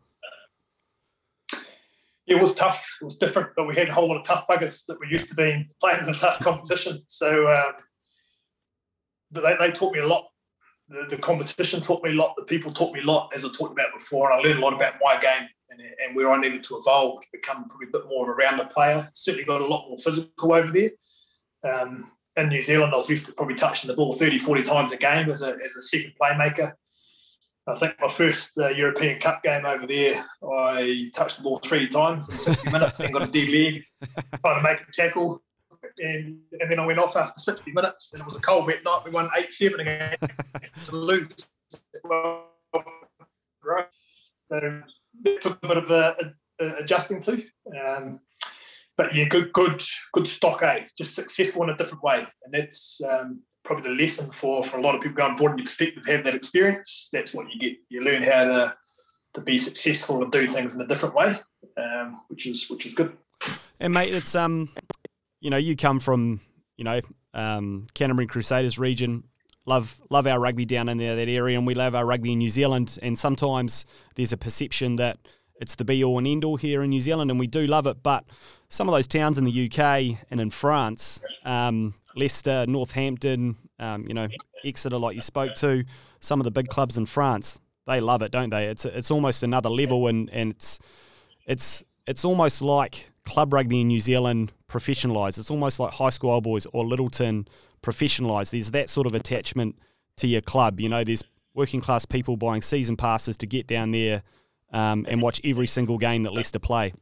[2.26, 2.86] It was tough.
[3.00, 5.28] It was different, but we had a whole lot of tough buggers that were used
[5.30, 7.02] to being playing in a tough competition.
[7.08, 7.72] So, um,
[9.32, 10.26] but they, they taught me a lot.
[10.92, 12.34] The, the, competition taught me a lot.
[12.36, 14.30] The people taught me a lot, as I talked about before.
[14.30, 17.22] And I learned a lot about my game and, and where I needed to evolve
[17.22, 19.08] to become probably a bit more of a rounder player.
[19.14, 20.90] Certainly got a lot more physical over there.
[21.64, 24.92] Um, in New Zealand, I was used to probably touching the ball 30, 40 times
[24.92, 26.74] a game as a, as a second playmaker.
[27.66, 31.88] I think my first uh, European Cup game over there, I touched the ball three
[31.88, 33.82] times in 60 minutes and got a dead leg,
[34.44, 35.42] trying to make a tackle.
[35.98, 38.84] And, and then I went off after 60 minutes, and it was a cold, wet
[38.84, 39.02] night.
[39.04, 40.16] We won 8 7 again
[40.86, 41.48] to lose.
[42.04, 42.46] Well,
[44.48, 44.82] so
[45.24, 46.14] it took a bit of a,
[46.60, 47.42] a, a adjusting to.
[47.84, 48.20] Um,
[48.96, 50.84] but yeah, good, good, good stock, eh?
[50.98, 54.82] Just successful in a different way, and that's um, probably the lesson for for a
[54.82, 57.08] lot of people going broaden your perspective, have that experience.
[57.12, 57.78] That's what you get.
[57.88, 58.76] You learn how to
[59.34, 61.38] to be successful and do things in a different way,
[61.78, 63.16] um, which is which is good.
[63.80, 64.68] And mate, it's um,
[65.42, 66.40] you know, you come from
[66.76, 67.00] you know
[67.34, 69.24] um, Canterbury Crusaders region.
[69.66, 72.38] love love our rugby down in there that area, and we love our rugby in
[72.38, 72.98] New Zealand.
[73.02, 73.84] And sometimes
[74.14, 75.18] there's a perception that
[75.60, 77.86] it's the be all and end all here in New Zealand, and we do love
[77.86, 78.02] it.
[78.02, 78.24] But
[78.68, 84.14] some of those towns in the UK and in France, um, Leicester, Northampton, um, you
[84.14, 84.28] know,
[84.64, 85.84] Exeter, like you spoke to,
[86.20, 88.66] some of the big clubs in France, they love it, don't they?
[88.66, 90.78] It's it's almost another level, and, and it's
[91.46, 95.38] it's it's almost like club rugby in New Zealand professionalised.
[95.38, 97.46] It's almost like high school old boys or Lyttelton
[97.82, 98.50] professionalised.
[98.50, 99.78] There's that sort of attachment
[100.16, 100.80] to your club.
[100.80, 101.22] You know, there's
[101.54, 104.22] working class people buying season passes to get down there
[104.72, 106.92] um, and watch every single game that Leicester play.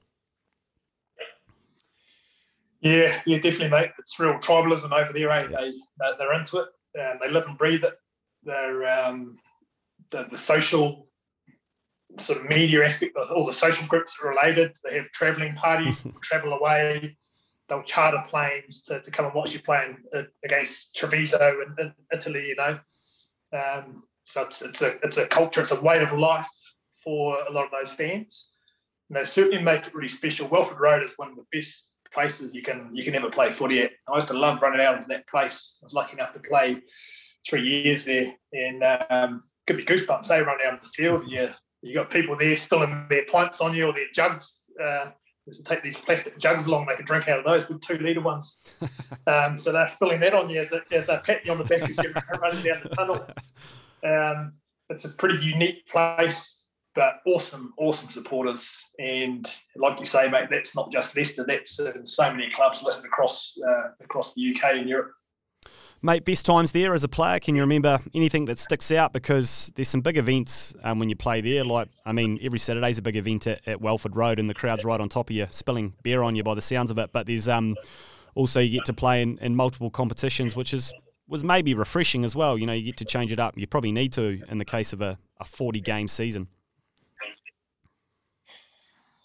[2.80, 3.90] Yeah, yeah, definitely, mate.
[3.98, 5.30] It's real tribalism over there.
[5.30, 5.46] Eh?
[5.48, 5.72] They
[6.18, 6.68] they're into it.
[6.98, 7.94] Um, they live and breathe it.
[8.42, 9.38] They're um,
[10.10, 11.06] the, the social
[12.18, 14.76] sort of media aspect, all the social groups are related.
[14.84, 17.16] They have travelling parties, travel away.
[17.68, 19.98] They'll charter planes to, to come and watch you playing
[20.44, 22.48] against Treviso in, Italy.
[22.48, 22.78] You know,
[23.56, 26.48] um, so it's, it's a it's a culture, it's a way of life
[27.04, 28.50] for a lot of those fans.
[29.08, 30.48] And they certainly make it really special.
[30.48, 33.82] Welford Road is one of the best places you can you can ever play footy
[33.82, 33.92] at.
[34.08, 35.78] I used to love running out of that place.
[35.82, 36.82] I was lucky enough to play
[37.48, 40.28] three years there, and um, could be goosebumps.
[40.28, 41.24] They run out of the field.
[41.28, 41.52] Yeah,
[41.82, 44.62] you got people there spilling their pints on you or their jugs.
[44.82, 45.10] Uh,
[45.64, 48.60] take these plastic jugs along, they can drink out of those with two litre ones.
[49.26, 51.64] Um, so they're spilling that on you as they, as they pat you on the
[51.64, 53.26] back as you're running down the tunnel.
[54.04, 54.54] Um,
[54.88, 58.82] it's a pretty unique place, but awesome, awesome supporters.
[58.98, 61.44] And like you say, mate, that's not just Leicester.
[61.46, 65.12] That's in so many clubs littered across uh, across the UK and Europe.
[66.02, 67.38] Mate, best times there as a player.
[67.38, 69.12] Can you remember anything that sticks out?
[69.12, 71.62] Because there's some big events um, when you play there.
[71.62, 74.82] Like, I mean, every Saturday's a big event at, at Welford Road, and the crowd's
[74.82, 77.10] right on top of you, spilling beer on you by the sounds of it.
[77.12, 77.76] But there's um,
[78.34, 80.90] also you get to play in, in multiple competitions, which is
[81.28, 82.56] was maybe refreshing as well.
[82.56, 83.58] You know, you get to change it up.
[83.58, 86.48] You probably need to in the case of a, a 40 game season.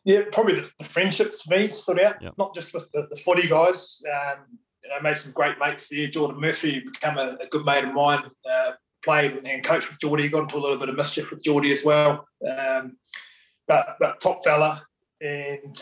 [0.03, 2.33] Yeah, probably the, the friendships for me stood out, yep.
[2.37, 4.03] not just with the, the footy guys.
[4.13, 6.07] Um, you know, made some great mates there.
[6.07, 8.23] Geordan Murphy became a, a good mate of mine.
[8.49, 8.71] Uh,
[9.03, 10.29] played and coached with Geordie.
[10.29, 12.27] Got into a little bit of mischief with Geordie as well.
[12.47, 12.97] Um,
[13.67, 14.83] but but top fella
[15.21, 15.81] and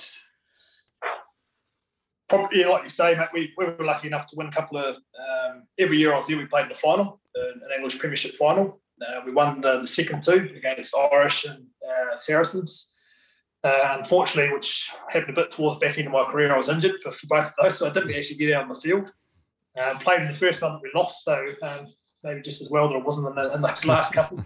[2.29, 3.29] probably yeah, like you say, mate.
[3.33, 6.27] We, we were lucky enough to win a couple of um, every year I was
[6.27, 6.37] there.
[6.37, 8.81] We played in the final, an English Premiership final.
[9.01, 12.92] Uh, we won the, the, second two against Irish and uh, Saracens.
[13.63, 16.69] Uh, unfortunately, which happened a bit towards the back end of my career, I was
[16.69, 19.11] injured for, for both of those, so I didn't actually get out on the field.
[19.79, 21.87] Uh, played in the first one that we lost, so um,
[22.23, 24.45] maybe just as well that it wasn't in, the, in those last couple.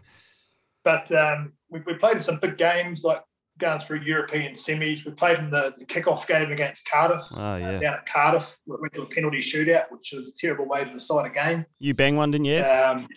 [0.83, 3.21] but um, we, we, played in some big games, like
[3.57, 5.03] going through European semis.
[5.03, 7.71] We played in the, the kick-off game against Cardiff oh, yeah.
[7.71, 8.55] uh, down at Cardiff.
[8.65, 11.65] We went to a penalty shootout, which was a terrible way to decide a game.
[11.79, 12.61] You bang one, didn't you?
[12.61, 13.07] Um,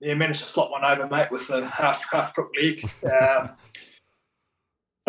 [0.00, 2.88] yeah, managed to slot one over, mate, with a half half crook leg.
[3.04, 3.50] Um,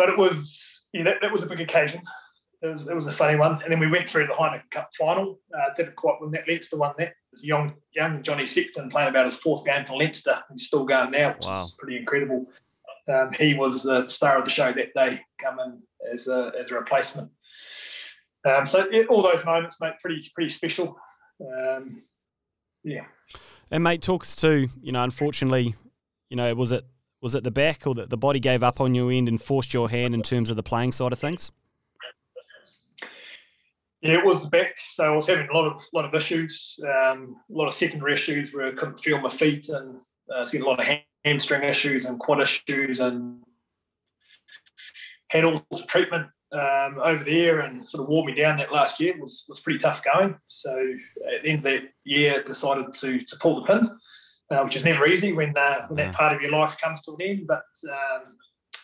[0.00, 2.00] but it was yeah, that, that was a big occasion.
[2.62, 3.60] It was, it was a funny one.
[3.62, 5.38] And then we went through the Heineken Cup final.
[5.54, 6.48] Uh, didn't quite win that.
[6.48, 7.12] Leinster won that.
[7.32, 10.42] Was young, young Johnny Sexton playing about his fourth game for Leinster.
[10.50, 11.62] He's still going now, which wow.
[11.62, 12.46] is pretty incredible.
[13.12, 16.74] Um, he was the star of the show that day, coming as a, as a
[16.76, 17.30] replacement.
[18.48, 20.96] Um, so it, all those moments, mate, pretty pretty special.
[21.42, 22.04] Um,
[22.84, 23.04] yeah.
[23.70, 25.74] And mate, talk us to you know, unfortunately,
[26.30, 26.86] you know, it was it
[27.20, 29.74] was it the back or that the body gave up on your end and forced
[29.74, 31.50] your hand in terms of the playing side of things?
[34.00, 34.76] Yeah, it was the back.
[34.78, 38.14] So I was having a lot of lot of issues, um, a lot of secondary
[38.14, 39.96] issues where I couldn't feel my feet, and
[40.32, 43.42] uh, I was getting a lot of hamstring issues and quad issues, and
[45.28, 48.56] had all of treatment um, over there, and sort of wore me down.
[48.56, 50.34] That last year was was pretty tough going.
[50.46, 50.74] So
[51.34, 53.98] at the end of that year, decided to to pull the pin
[54.50, 57.12] uh, which is never easy when, uh, when that part of your life comes to
[57.12, 57.46] an end.
[57.46, 58.36] But um,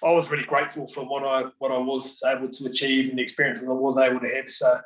[0.04, 3.22] I was really grateful for what I what I was able to achieve and the
[3.22, 4.48] experiences I was able to have.
[4.48, 4.80] So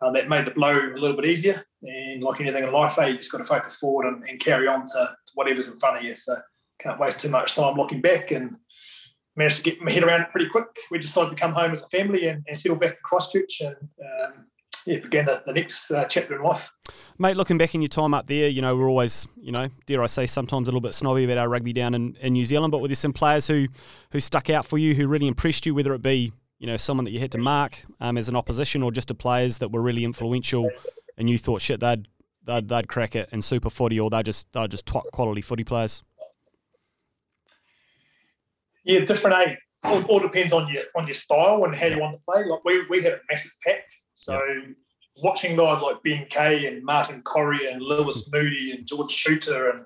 [0.00, 1.64] uh, that made the blow a little bit easier.
[1.82, 4.66] And like anything in life, eh, you just got to focus forward and, and carry
[4.66, 6.14] on to, to, whatever's in front of you.
[6.16, 6.36] So
[6.80, 8.56] can't waste too much time looking back and
[9.36, 10.66] managed to get my head around it pretty quick.
[10.90, 13.76] We decided to come home as a family and, and settle back in Christchurch and
[13.76, 14.46] um,
[14.90, 16.72] yeah, began the, the next uh, chapter in life.
[17.18, 20.02] Mate, looking back in your time up there, you know, we're always, you know, dare
[20.02, 22.70] I say, sometimes a little bit snobby about our rugby down in, in New Zealand,
[22.70, 23.66] but were there some players who,
[24.12, 27.04] who stuck out for you, who really impressed you, whether it be, you know, someone
[27.04, 29.82] that you had to mark um, as an opposition or just the players that were
[29.82, 30.70] really influential
[31.18, 32.06] and you thought, shit, they'd,
[32.44, 35.64] they'd, they'd crack it in super footy or they're just, they're just top quality footy
[35.64, 36.04] players?
[38.84, 39.56] Yeah, different, eh?
[39.82, 42.44] All, all, depends on your on your style and how you want to play.
[42.44, 43.82] Like we, we had a massive pack,
[44.16, 44.40] so
[45.22, 49.84] watching guys like Ben Kay and Martin Corry and Lewis Moody and George Chuter and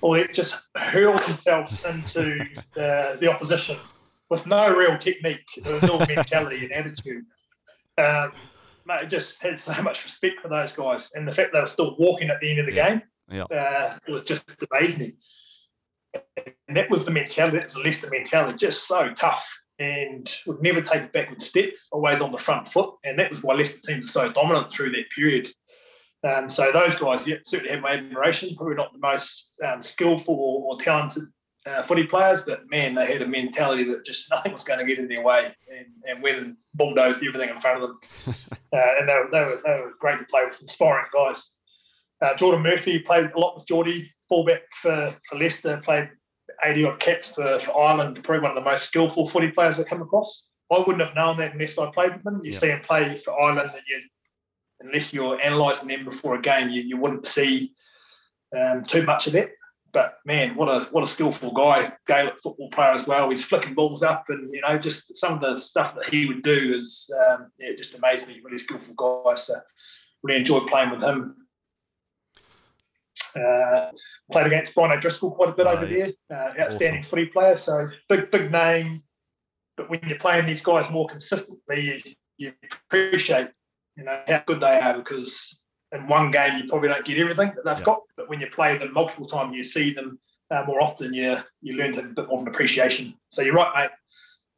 [0.00, 2.44] all that just hurl themselves into
[2.74, 3.76] the, the opposition
[4.30, 7.24] with no real technique, no mentality and attitude.
[7.98, 8.32] Um,
[8.86, 11.96] mate, just had so much respect for those guys, and the fact they were still
[11.98, 12.88] walking at the end of the yeah.
[12.88, 13.44] game yeah.
[13.44, 15.16] uh, was just amazing.
[16.68, 17.58] And that was the mentality.
[17.58, 21.70] That was the Leicester mentality, just so tough and would never take a backward step,
[21.90, 22.94] always on the front foot.
[23.02, 25.48] And that was why Leicester teams was so dominant through that period.
[26.22, 28.54] Um, so those guys yeah, certainly have my admiration.
[28.54, 31.24] Probably not the most um, skillful or, or talented
[31.64, 34.84] uh, footy players, but man, they had a mentality that just nothing was going to
[34.84, 37.98] get in their way, and, and went and bulldozed everything in front of them.
[38.72, 41.52] uh, and they were, they, were, they were great to play with, inspiring guys.
[42.22, 46.10] Uh, Geordan Murphy played a lot with Geordie, fullback for, for Leicester, played
[46.64, 49.88] 80 odd caps for, for Ireland, probably one of the most skillful footy players that
[49.88, 50.48] come across.
[50.72, 52.40] I wouldn't have known that unless I played with them.
[52.44, 52.58] You Yeah.
[52.58, 54.00] see him play for Ireland, and you,
[54.80, 57.74] unless you're analysing them before a game, you, you wouldn't see
[58.56, 59.50] um, too much of that.
[59.92, 63.28] But man, what a what a skillful guy, Gaelic football player as well.
[63.28, 66.44] He's flicking balls up, and you know, just some of the stuff that he would
[66.44, 68.40] do is um, yeah, just amazed me.
[68.44, 69.34] Really skillful guy.
[69.34, 69.54] So
[70.22, 71.34] really enjoyed playing with him.
[73.36, 73.90] Uh,
[74.32, 76.12] played against Brian O'Driscoll quite a bit Oh, over there.
[76.30, 77.56] Uh, outstanding footy player.
[77.56, 79.02] So big big name.
[79.76, 82.52] But when you're playing these guys more consistently, you, you
[82.86, 83.48] appreciate
[83.96, 85.60] you know how good they are because
[85.92, 87.84] in one game you probably don't get everything that they've Yeah.
[87.84, 90.18] got, but when you play them multiple times, you see them
[90.50, 91.14] uh, more often.
[91.14, 93.14] You you learn to have a bit more of an appreciation.
[93.30, 93.90] So you're right, mate.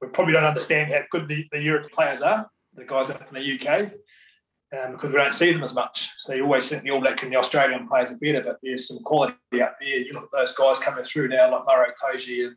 [0.01, 3.35] We probably don't understand how good the, the Europe players are, the guys up in
[3.35, 3.93] the UK,
[4.73, 6.11] um, because we don't see them as much.
[6.19, 8.89] So you always think the All Black and the Australian players are better, but there's
[8.89, 9.99] some quality up there.
[9.99, 12.57] You look at those guys coming through now, like Maro Itoje and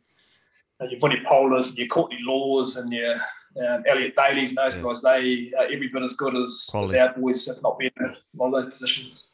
[0.80, 4.82] uh, your Vunipolas and your Courtney Lawes and your um, Elliot Dalys and those Yeah.
[4.82, 8.08] guys, they are every bit as good as, as our boys, if not better, in
[8.08, 9.28] a lot of those positions.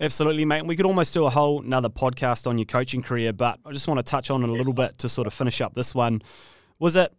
[0.00, 0.64] Absolutely, mate.
[0.66, 3.86] We could almost do a whole another podcast on your coaching career, but I just
[3.86, 6.22] want to touch on it a little bit to sort of finish up this one.
[6.80, 7.12] Was it?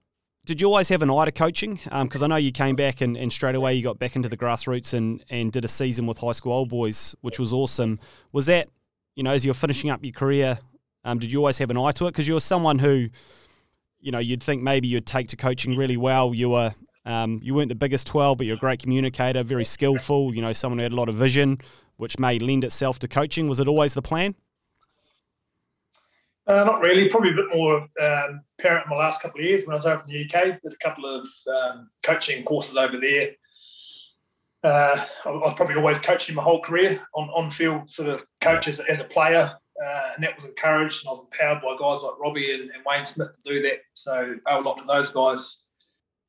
[0.50, 1.80] Did you always have an eye to coaching?
[1.84, 4.36] Because I know you came back and, and straight away you got back into the
[4.36, 8.00] grassroots and, and did a season with high school old boys, which was awesome.
[8.32, 8.68] Was that,
[9.16, 10.58] you know, as you're finishing up your career,
[11.04, 12.14] um, did you always have an eye to it?
[12.14, 13.10] Because you were someone who,
[14.00, 16.34] you know, you'd think maybe you'd take to coaching really well.
[16.34, 16.74] You were,
[17.06, 20.34] um, you weren't the biggest twelve, but you're a great communicator, very skillful.
[20.34, 21.60] You know, someone who had a lot of vision,
[21.98, 23.48] which may lend itself to coaching.
[23.48, 24.34] Was it always the plan?
[26.50, 27.08] Uh, not really.
[27.08, 29.86] Probably a bit more um, parent in my last couple of years when I was
[29.86, 30.60] over in the UK.
[30.64, 33.30] Did a couple of um, coaching courses over there.
[34.64, 38.80] Uh, I was probably always coaching my whole career on on field sort of coaches
[38.80, 39.54] as a player,
[39.86, 41.04] uh, and that was encouraged.
[41.04, 43.82] And I was empowered by guys like Robbie and, and Wayne Smith to do that.
[43.94, 45.68] So I owe a lot to those guys.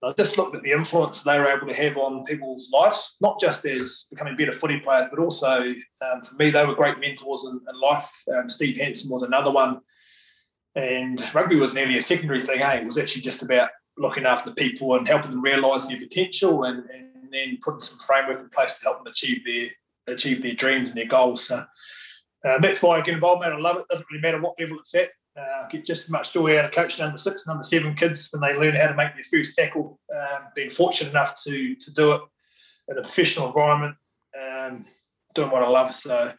[0.03, 3.41] I just looked at the influence they were able to have on people's lives, not
[3.41, 7.47] just as becoming better footy players, but also um, for me, they were great mentors
[7.47, 8.11] in, in life.
[8.35, 9.81] Um, Steve Hansen was another one.
[10.77, 12.75] And rugby was nearly a secondary thing, eh?
[12.75, 16.89] It was actually just about looking after people and helping them realise their potential and,
[16.91, 19.69] and then putting some framework in place to help them achieve their
[20.09, 21.45] achieve their dreams and their goals.
[21.45, 21.65] So
[22.45, 23.53] uh, that's why I get involved, mate.
[23.53, 23.87] I love it.
[23.89, 25.11] Doesn't really matter what level it's at.
[25.39, 28.29] Uh, I get just as much joy out of coaching number six number seven kids
[28.31, 30.01] when they learn how to make their first tackle.
[30.13, 32.21] Um, being fortunate enough to to do it
[32.89, 33.97] in a professional environment,
[34.41, 34.85] um,
[35.35, 35.95] doing what I love.
[35.95, 36.33] So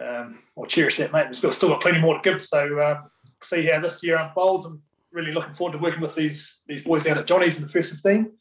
[0.00, 1.26] um, I'll cherish that, mate.
[1.26, 2.40] We've still, still got plenty more to give.
[2.40, 3.10] So um,
[3.44, 4.64] see how this year unfolds.
[4.64, 4.82] I'm
[5.12, 7.92] really looking forward to working with these these boys down at Johnny's in the first
[7.92, 8.32] 15.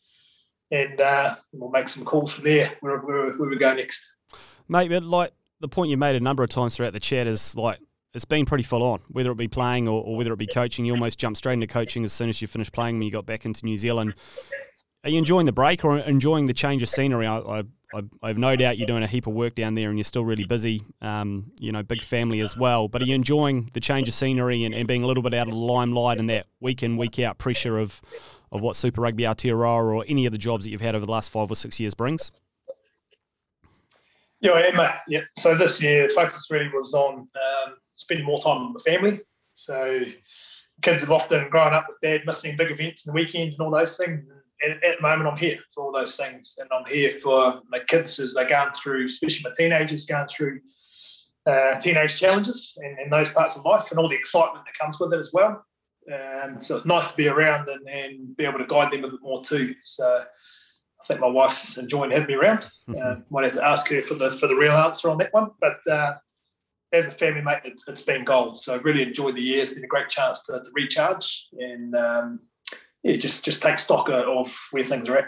[0.71, 4.05] And uh, we'll make some calls from there where, where, where we go next.
[4.69, 7.55] Mate, but like the point you made a number of times throughout the chat is
[7.57, 7.79] like
[8.13, 10.85] it's been pretty full on, whether it be playing or, or whether it be coaching.
[10.85, 13.25] You almost jumped straight into coaching as soon as you finished playing when you got
[13.25, 14.15] back into New Zealand.
[15.03, 17.25] Are you enjoying the break or enjoying the change of scenery?
[17.25, 17.63] I, I,
[17.93, 20.03] I I have no doubt you're doing a heap of work down there and you're
[20.03, 20.83] still really busy.
[21.01, 22.87] Um, you know, big family as well.
[22.87, 25.47] But are you enjoying the change of scenery and, and being a little bit out
[25.47, 28.01] of the limelight and that week in, week out pressure of,
[28.51, 31.11] of what Super Rugby Aotearoa or any of the jobs that you've had over the
[31.11, 32.31] last five or six years brings?
[34.41, 34.89] Yeah, mate.
[35.07, 35.21] Yeah.
[35.37, 39.21] So this year, the focus really was on um, spending more time with the family.
[39.53, 40.01] So
[40.81, 43.97] kids have often grown up with dad missing big events and weekends and all those
[43.97, 44.27] things.
[44.27, 47.79] And at the moment, I'm here for all those things, and I'm here for my
[47.79, 50.59] kids as they're going through, especially my teenagers going through
[51.45, 54.99] uh, teenage challenges and, and those parts of life, and all the excitement that comes
[54.99, 55.65] with it as well.
[56.11, 59.09] Um, so it's nice to be around and, and be able to guide them a
[59.09, 59.75] bit more too.
[59.83, 60.23] So
[61.01, 62.69] I think my wife's enjoying having me around.
[62.89, 65.51] Uh, might have to ask her for the for the real answer on that one.
[65.59, 66.15] But uh,
[66.91, 68.57] as a family mate, it's, it's been gold.
[68.57, 69.61] So I've really enjoyed the year.
[69.61, 72.39] It's been a great chance to, to recharge and um,
[73.03, 75.25] yeah, just just take stock of where things are at.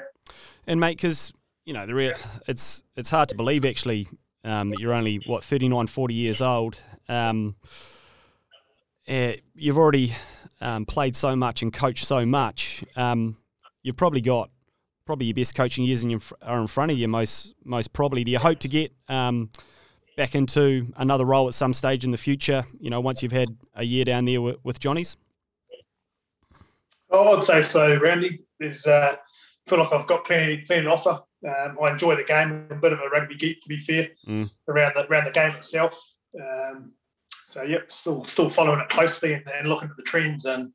[0.67, 1.33] And mate, because
[1.65, 2.15] you know, the
[2.47, 4.07] it's it's hard to believe actually
[4.43, 6.81] um, that you're only what 39, 40 years old.
[7.07, 7.55] Um,
[9.07, 10.13] uh, you've already
[10.61, 12.83] um, played so much and coached so much.
[12.95, 13.37] Um,
[13.81, 14.49] you've probably got
[15.05, 17.07] probably your best coaching years in your, are in front of you.
[17.07, 18.23] Most most probably.
[18.23, 19.49] Do you hope to get um,
[20.17, 22.65] back into another role at some stage in the future?
[22.79, 25.17] You know, once you've had a year down there with, with Johnny's.
[27.13, 28.39] Oh, I'd say so, Randy.
[28.59, 29.15] There's uh,
[29.67, 31.21] feel like I've got plenty, plenty to offer.
[31.47, 32.67] Um, I enjoy the game.
[32.71, 34.49] I'm a bit of a rugby geek, to be fair, mm.
[34.67, 35.99] around the around the game itself.
[36.35, 36.93] Um,
[37.45, 40.71] so yep, still still following it closely and, and, looking at the trends and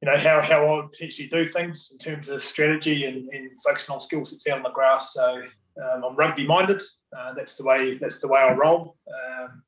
[0.00, 3.50] you know how how I would potentially do things in terms of strategy and, and
[3.64, 5.12] focusing on skill sets out on the grass.
[5.12, 5.42] So
[5.82, 6.80] um, I'm rugby minded.
[7.16, 8.96] Uh, that's the way that's the way I roll.
[9.08, 9.62] Um,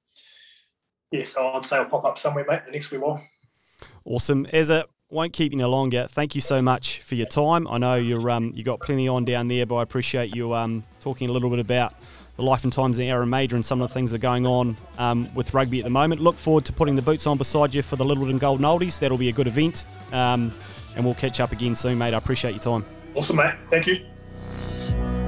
[1.11, 3.21] yes, yeah, so I'd say I'll pop up somewhere, mate, the next wee while.
[4.05, 4.47] Awesome.
[4.53, 4.85] As a
[5.15, 6.07] won't keep you no longer.
[6.09, 7.67] Thank you so much for your time.
[7.69, 10.83] I know you're um, you got plenty on down there, but I appreciate you um,
[11.01, 11.95] talking a little bit about
[12.37, 14.45] the life and times of Aaron Mauger and some of the things that are going
[14.45, 16.21] on um, with rugby at the moment.
[16.21, 18.99] Look forward to putting the boots on beside you for the Lyttelton Golden Oldies.
[18.99, 20.53] That'll be a good event, um,
[20.97, 22.13] and we'll catch up again soon, mate.
[22.13, 22.85] I appreciate your time.
[23.15, 23.55] Awesome, mate.
[23.71, 25.24] Thank you.